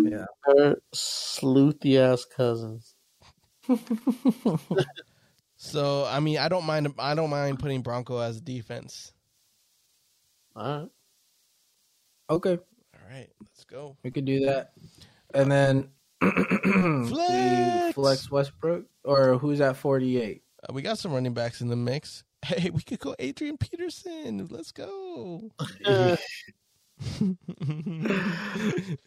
[0.00, 0.26] Yeah.
[0.46, 2.94] Their sleuthy ass cousins.
[5.56, 9.12] So I mean I don't mind I don't mind putting Bronco as defense.
[10.56, 10.88] All right.
[12.28, 13.96] Okay, All right, let's go.
[14.02, 14.72] we could do that.
[15.34, 15.88] And then
[17.08, 17.94] Flex.
[17.94, 20.42] flex Westbrook or who's at 48?
[20.62, 22.24] Uh, we got some running backs in the mix.
[22.44, 24.48] Hey, we could go Adrian Peterson.
[24.50, 25.52] Let's go.
[25.84, 26.16] Uh,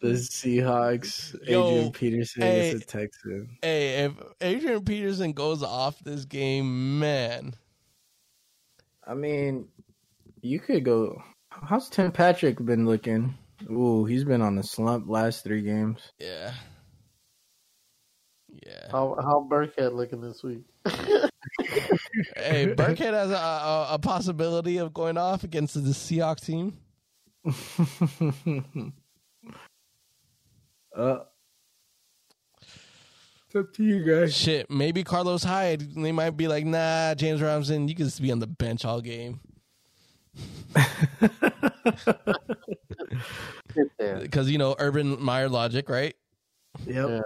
[0.00, 2.70] The Seahawks, Yo, Adrian Peterson hey.
[2.70, 3.58] is a Texan.
[3.60, 7.54] hey, if Adrian Peterson goes off this game, man.
[9.06, 9.68] I mean,
[10.40, 11.22] you could go.
[11.50, 13.34] How's Tim Patrick been looking?
[13.70, 16.12] Ooh, he's been on the slump last three games.
[16.18, 16.52] Yeah.
[18.48, 18.90] Yeah.
[18.90, 20.64] how how Burkhead looking this week?
[22.36, 26.72] Hey, Burkhead has a, a, a possibility of going off against the Seahawks team.
[30.96, 31.18] uh,
[33.46, 34.34] it's up to you guys.
[34.34, 35.94] Shit, maybe Carlos Hyde.
[35.94, 39.00] They might be like, nah, James Robinson, you can just be on the bench all
[39.00, 39.40] game.
[40.74, 40.86] Yeah.
[44.20, 46.14] Because, you know, Urban Meyer logic, right?
[46.86, 47.08] Yep.
[47.08, 47.20] Yeah.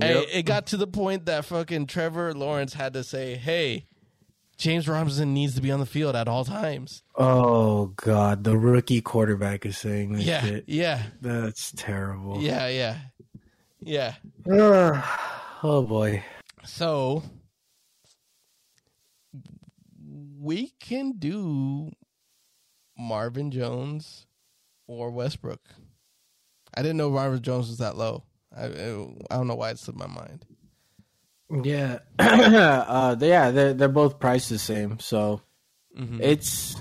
[0.00, 0.28] Hey, Yep.
[0.32, 3.86] it got to the point that fucking Trevor Lawrence had to say, hey,
[4.56, 7.02] James Robinson needs to be on the field at all times.
[7.16, 10.64] Oh God, the rookie quarterback is saying this Yeah, shit.
[10.66, 12.40] yeah, That's terrible.
[12.40, 12.98] yeah, yeah,
[13.80, 14.14] yeah.
[14.50, 15.04] Ugh.
[15.62, 16.24] oh boy.
[16.64, 17.22] So
[20.40, 21.90] we can do
[22.98, 24.26] Marvin Jones
[24.86, 25.60] or Westbrook.
[26.74, 28.24] I didn't know Marvin Jones was that low.
[28.56, 30.44] I I don't know why it slipped my mind.
[31.64, 31.98] Yeah.
[32.18, 35.40] uh, they- yeah, they're they're both priced the same, so
[35.98, 36.20] Mhm.
[36.22, 36.76] it's.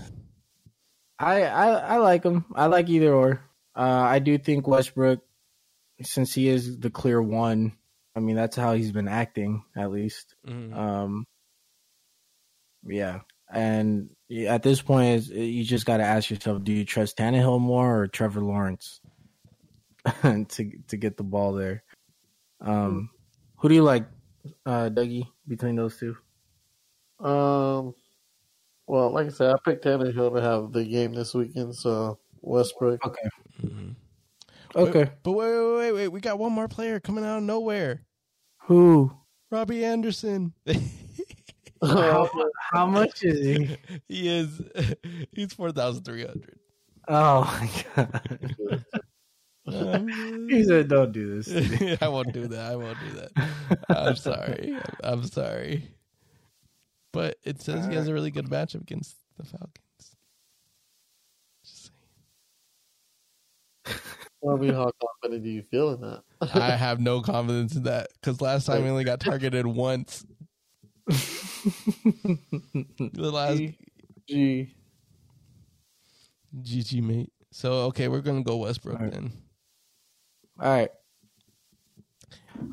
[1.20, 2.46] I I I like them.
[2.56, 3.42] I like either or.
[3.76, 5.20] Uh, I do think Westbrook,
[6.02, 7.74] since he is the clear one.
[8.16, 10.36] I mean, that's how he's been acting, at least.
[10.48, 10.76] Mhm.
[10.76, 11.28] Um,
[12.84, 13.20] yeah,
[13.54, 14.10] and
[14.48, 18.08] at this point, you just got to ask yourself: Do you trust Tannehill more or
[18.08, 19.02] Trevor Lawrence
[20.24, 21.84] to to get the ball there?
[22.62, 23.10] Um,
[23.58, 24.06] who do you like,
[24.66, 26.16] uh, Dougie, between those two?
[27.20, 27.94] Um.
[28.88, 31.76] Well, like I said, I picked Tannehill to have the game this weekend.
[31.76, 33.06] So Westbrook.
[33.06, 33.30] Okay,
[33.64, 33.96] Mhm.
[34.76, 35.12] okay.
[35.24, 36.08] But wait, wait, wait, wait.
[36.10, 38.02] We got one more player coming out of nowhere.
[38.64, 39.12] Who?
[39.50, 40.54] Robbie Anderson.
[41.84, 42.50] How, oh.
[42.72, 43.78] how much is he?
[44.08, 44.62] he is.
[45.34, 46.60] He's four thousand three hundred.
[47.08, 48.56] Oh my god!
[50.50, 52.72] He said, "Don't do this." I won't do that.
[52.72, 53.86] I won't do that.
[53.90, 54.76] I'm sorry.
[55.04, 55.84] I'm sorry.
[57.14, 60.16] But it says he has a really good matchup against the Falcons.
[61.64, 61.92] Just
[64.44, 66.24] Tell me how confident do you feel in that?
[66.54, 70.26] I have no confidence in that because last time we only got targeted once.
[73.14, 73.62] The last
[74.28, 74.74] G.
[76.62, 77.32] GG mate.
[77.52, 79.14] So okay, we're gonna go Westbrook All right.
[79.14, 79.32] then.
[80.60, 80.92] All right.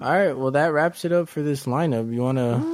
[0.00, 0.32] All right.
[0.36, 2.12] Well, that wraps it up for this lineup.
[2.12, 2.64] You wanna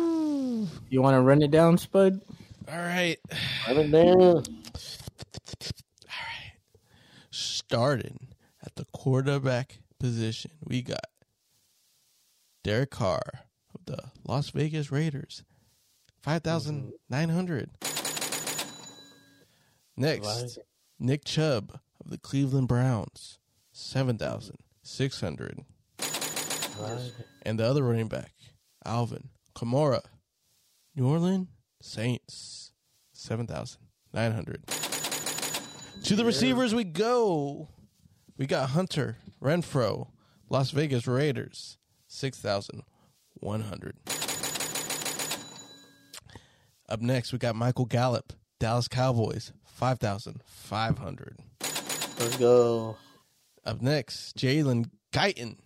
[0.90, 2.20] you wanna run it down, Spud?
[2.68, 3.18] All right.
[3.66, 4.35] I don't All
[6.10, 6.52] right.
[7.31, 8.28] Starting
[8.64, 11.06] at the quarterback position, we got
[12.62, 13.40] Derek Carr of
[13.86, 15.44] the Las Vegas Raiders,
[16.23, 17.70] five thousand nine hundred.
[19.97, 20.51] Next, Right.
[20.98, 23.39] Nick Chubb of the Cleveland Browns,
[23.73, 25.65] seven thousand six hundred,
[27.43, 28.32] and the other running back,
[28.85, 30.02] Alvin Kamara,
[30.97, 31.48] New Orleans
[31.81, 32.73] Saints,
[33.12, 33.82] seven thousand
[34.12, 34.65] nine hundred.
[36.05, 37.69] To the receivers we go.
[38.36, 40.09] We got Hunter Renfrow,
[40.51, 41.78] Las Vegas Raiders,
[42.09, 42.36] six
[43.45, 43.97] thousand one hundred.
[46.89, 51.39] Up next, we got Michael Gallup, Dallas Cowboys, five thousand five hundred.
[52.19, 52.97] Let's go.
[53.65, 55.57] Up next, Jalen Guyton,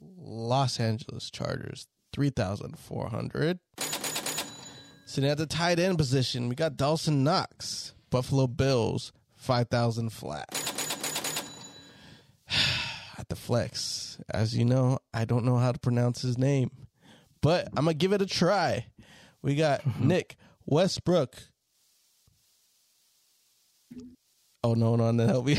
[0.00, 3.58] Los Angeles Chargers, 3,400.
[5.06, 10.46] Sitting at the tight end position, we got Dawson Knox, Buffalo Bills, 5,000 flat.
[13.18, 16.87] At the flex, as you know, I don't know how to pronounce his name,
[17.40, 18.86] but I'm going to give it a try.
[19.42, 20.08] We got mm-hmm.
[20.08, 20.36] Nick
[20.66, 21.36] Westbrook.
[24.64, 25.58] Oh, no, no, no, help me.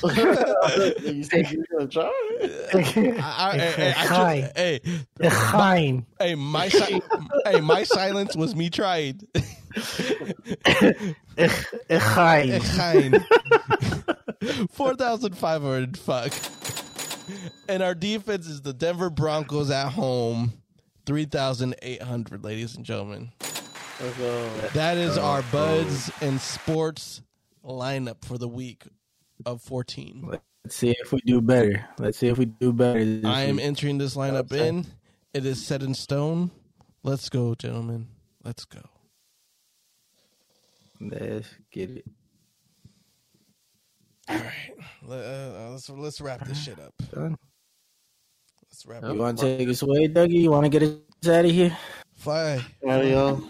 [0.04, 2.04] you said you were gonna try.
[2.04, 4.52] I, I, I, I, Hi.
[4.54, 4.80] hey,
[5.28, 6.06] Fine.
[6.20, 7.02] hey, my si-
[7.44, 9.20] hey, my silence was me trying.
[11.98, 12.60] Fine.
[12.60, 13.24] Fine.
[14.70, 15.98] Four thousand five hundred.
[15.98, 16.32] Fuck.
[17.68, 20.52] And our defense is the Denver Broncos at home.
[21.08, 23.32] Three thousand eight hundred, ladies and gentlemen.
[23.40, 24.50] Let's go.
[24.74, 27.22] That is our buds and sports
[27.64, 28.84] lineup for the week
[29.46, 30.28] of 14.
[30.28, 31.88] Let's see if we do better.
[31.98, 32.98] Let's see if we do better.
[33.24, 34.84] I am entering this lineup in.
[35.32, 36.50] It is set in stone.
[37.02, 38.08] Let's go, gentlemen.
[38.44, 38.82] Let's go.
[41.00, 42.04] Let's get it
[44.28, 44.74] All right.
[45.02, 46.92] Let, uh, let's let's wrap this shit up.
[47.14, 47.38] done.
[48.78, 50.40] Let's wrap You want to take us away, Dougie?
[50.40, 51.76] You want to get us out of here?
[52.14, 52.64] Fly.
[52.84, 53.42] Alright, y'all.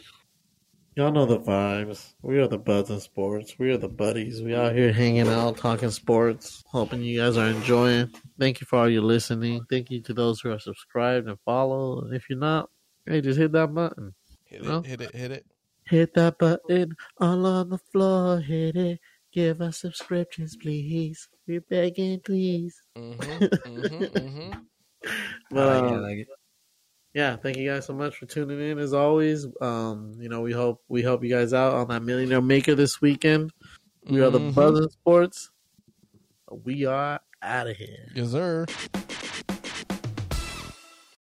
[0.96, 2.14] Y'all know the vibes.
[2.22, 3.55] We are the buds in sports.
[3.59, 4.40] We are the buddies.
[4.40, 6.64] We out here hanging out, talking sports.
[6.68, 8.10] Hoping you guys are enjoying.
[8.38, 9.66] Thank you for all your listening.
[9.68, 12.00] Thank you to those who are subscribed and follow.
[12.00, 12.70] And if you're not,
[13.05, 14.14] hey, just hit that button.
[14.46, 14.78] Hit No.
[14.78, 15.46] it, hit it, hit it.
[15.84, 18.40] Hit that button all on the floor.
[18.40, 18.98] Hit it.
[19.30, 21.28] Give us subscriptions, please.
[21.46, 22.80] We're begging, please.
[22.96, 24.59] Mm-hmm, mm-hmm, mm-hmm.
[25.50, 26.28] But, like I um, like
[27.14, 28.78] yeah, thank you guys so much for tuning in.
[28.78, 32.42] As always, um, you know we hope we help you guys out on that millionaire
[32.42, 33.50] maker this weekend.
[34.04, 34.54] We are the Mhm.
[34.54, 35.50] Buzz in Sports.
[36.50, 38.08] We are out of here.
[38.14, 38.66] Yes, sir.